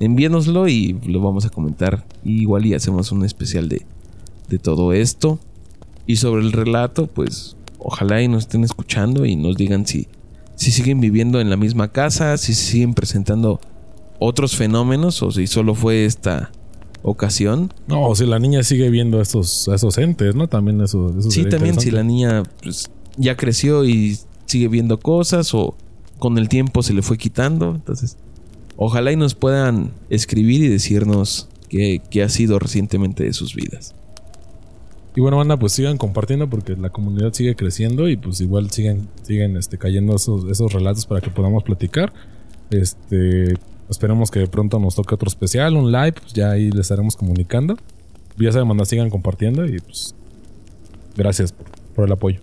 envíanoslo 0.00 0.68
y 0.68 0.98
lo 1.06 1.20
vamos 1.20 1.44
a 1.46 1.50
comentar. 1.50 2.04
igual 2.24 2.66
y 2.66 2.74
hacemos 2.74 3.12
un 3.12 3.24
especial 3.24 3.68
de, 3.68 3.82
de 4.48 4.58
todo 4.58 4.92
esto. 4.92 5.38
Y 6.06 6.16
sobre 6.16 6.42
el 6.42 6.52
relato, 6.52 7.06
pues 7.06 7.56
ojalá 7.78 8.22
y 8.22 8.28
nos 8.28 8.44
estén 8.44 8.64
escuchando 8.64 9.26
y 9.26 9.36
nos 9.36 9.56
digan 9.56 9.86
si, 9.86 10.08
si 10.54 10.70
siguen 10.70 11.00
viviendo 11.00 11.40
en 11.40 11.50
la 11.50 11.56
misma 11.56 11.88
casa, 11.88 12.36
si 12.36 12.54
siguen 12.54 12.94
presentando 12.94 13.60
otros 14.18 14.56
fenómenos 14.56 15.22
o 15.22 15.30
si 15.30 15.46
solo 15.46 15.74
fue 15.74 16.04
esta 16.04 16.50
ocasión. 17.02 17.72
No, 17.86 18.14
si 18.14 18.26
la 18.26 18.38
niña 18.38 18.62
sigue 18.62 18.90
viendo 18.90 19.18
a 19.18 19.22
esos, 19.22 19.68
esos 19.68 19.98
entes, 19.98 20.34
¿no? 20.34 20.48
También 20.48 20.80
eso. 20.80 21.14
sí, 21.28 21.44
también 21.48 21.78
si 21.78 21.90
la 21.90 22.02
niña 22.02 22.42
pues, 22.62 22.90
ya 23.16 23.36
creció 23.36 23.84
y 23.84 24.18
sigue 24.46 24.68
viendo 24.68 24.98
cosas 24.98 25.54
o 25.54 25.76
con 26.18 26.38
el 26.38 26.48
tiempo 26.48 26.82
se 26.82 26.94
le 26.94 27.02
fue 27.02 27.18
quitando. 27.18 27.74
Entonces, 27.74 28.16
Ojalá 28.76 29.12
y 29.12 29.16
nos 29.16 29.34
puedan 29.34 29.92
escribir 30.10 30.62
y 30.62 30.68
decirnos 30.68 31.48
qué, 31.68 32.00
ha 32.22 32.28
sido 32.28 32.58
recientemente 32.58 33.24
de 33.24 33.32
sus 33.32 33.54
vidas. 33.54 33.94
Y 35.14 35.20
bueno, 35.22 35.38
banda, 35.38 35.58
pues 35.58 35.72
sigan 35.72 35.96
compartiendo 35.96 36.48
porque 36.50 36.76
la 36.76 36.90
comunidad 36.90 37.32
sigue 37.32 37.56
creciendo 37.56 38.08
y 38.08 38.18
pues 38.18 38.40
igual 38.42 38.70
siguen, 38.70 39.08
siguen 39.22 39.56
este, 39.56 39.78
cayendo 39.78 40.16
esos, 40.16 40.50
esos 40.50 40.72
relatos 40.72 41.06
para 41.06 41.22
que 41.22 41.30
podamos 41.30 41.62
platicar. 41.62 42.12
Este, 42.70 43.54
esperemos 43.88 44.30
que 44.30 44.46
pronto 44.46 44.78
nos 44.78 44.94
toque 44.94 45.14
otro 45.14 45.28
especial, 45.28 45.74
un 45.74 45.90
live, 45.90 46.12
pues 46.12 46.34
ya 46.34 46.50
ahí 46.50 46.70
les 46.70 46.80
estaremos 46.80 47.16
comunicando. 47.16 47.76
Ya 48.38 48.52
saben, 48.52 48.68
banda, 48.68 48.84
sigan 48.84 49.08
compartiendo 49.08 49.64
y 49.64 49.78
pues 49.78 50.14
gracias 51.16 51.52
por, 51.52 51.66
por 51.94 52.04
el 52.04 52.12
apoyo. 52.12 52.40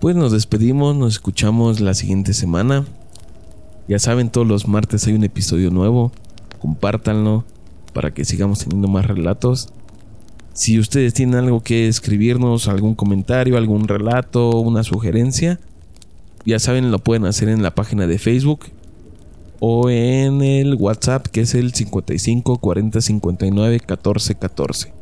Pues 0.00 0.16
nos 0.16 0.32
despedimos, 0.32 0.96
nos 0.96 1.14
escuchamos 1.14 1.80
la 1.80 1.92
siguiente 1.92 2.32
semana. 2.32 2.86
Ya 3.88 3.98
saben, 3.98 4.30
todos 4.30 4.46
los 4.46 4.66
martes 4.66 5.06
hay 5.06 5.14
un 5.14 5.24
episodio 5.24 5.70
nuevo. 5.70 6.12
Compártanlo 6.60 7.44
para 7.92 8.12
que 8.12 8.24
sigamos 8.24 8.60
teniendo 8.60 8.88
más 8.88 9.06
relatos. 9.06 9.68
Si 10.52 10.78
ustedes 10.78 11.14
tienen 11.14 11.36
algo 11.36 11.62
que 11.62 11.86
escribirnos, 11.86 12.68
algún 12.68 12.94
comentario, 12.94 13.56
algún 13.56 13.86
relato, 13.88 14.50
una 14.60 14.82
sugerencia, 14.82 15.60
ya 16.44 16.58
saben, 16.58 16.90
lo 16.90 16.98
pueden 16.98 17.26
hacer 17.26 17.48
en 17.48 17.62
la 17.62 17.74
página 17.74 18.06
de 18.06 18.18
Facebook 18.18 18.66
o 19.60 19.90
en 19.90 20.42
el 20.42 20.74
WhatsApp 20.74 21.26
que 21.26 21.40
es 21.42 21.54
el 21.54 21.72
55 21.72 22.58
40 22.58 23.00
59 23.00 23.80
14 23.80 24.34
14. 24.34 24.92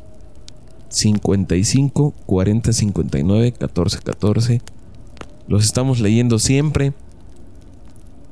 55 0.88 2.14
40 2.26 2.72
59 2.72 3.52
14 3.52 3.98
14. 3.98 4.62
Los 5.48 5.64
estamos 5.64 6.00
leyendo 6.00 6.38
siempre. 6.38 6.92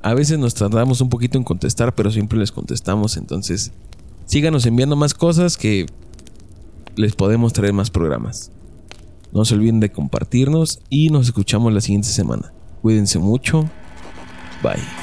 A 0.02 0.14
veces 0.14 0.38
nos 0.38 0.54
tardamos 0.54 1.00
un 1.00 1.08
poquito 1.08 1.38
en 1.38 1.44
contestar, 1.44 1.94
pero 1.94 2.10
siempre 2.10 2.38
les 2.38 2.50
contestamos. 2.50 3.16
Entonces, 3.16 3.72
síganos 4.26 4.66
enviando 4.66 4.96
más 4.96 5.14
cosas 5.14 5.56
que 5.56 5.86
les 6.96 7.14
podemos 7.14 7.52
traer 7.52 7.72
más 7.72 7.90
programas. 7.90 8.50
No 9.32 9.44
se 9.44 9.54
olviden 9.54 9.80
de 9.80 9.90
compartirnos 9.90 10.80
y 10.90 11.08
nos 11.08 11.26
escuchamos 11.26 11.72
la 11.72 11.80
siguiente 11.80 12.08
semana. 12.08 12.52
Cuídense 12.82 13.18
mucho. 13.18 13.62
Bye. 14.62 15.01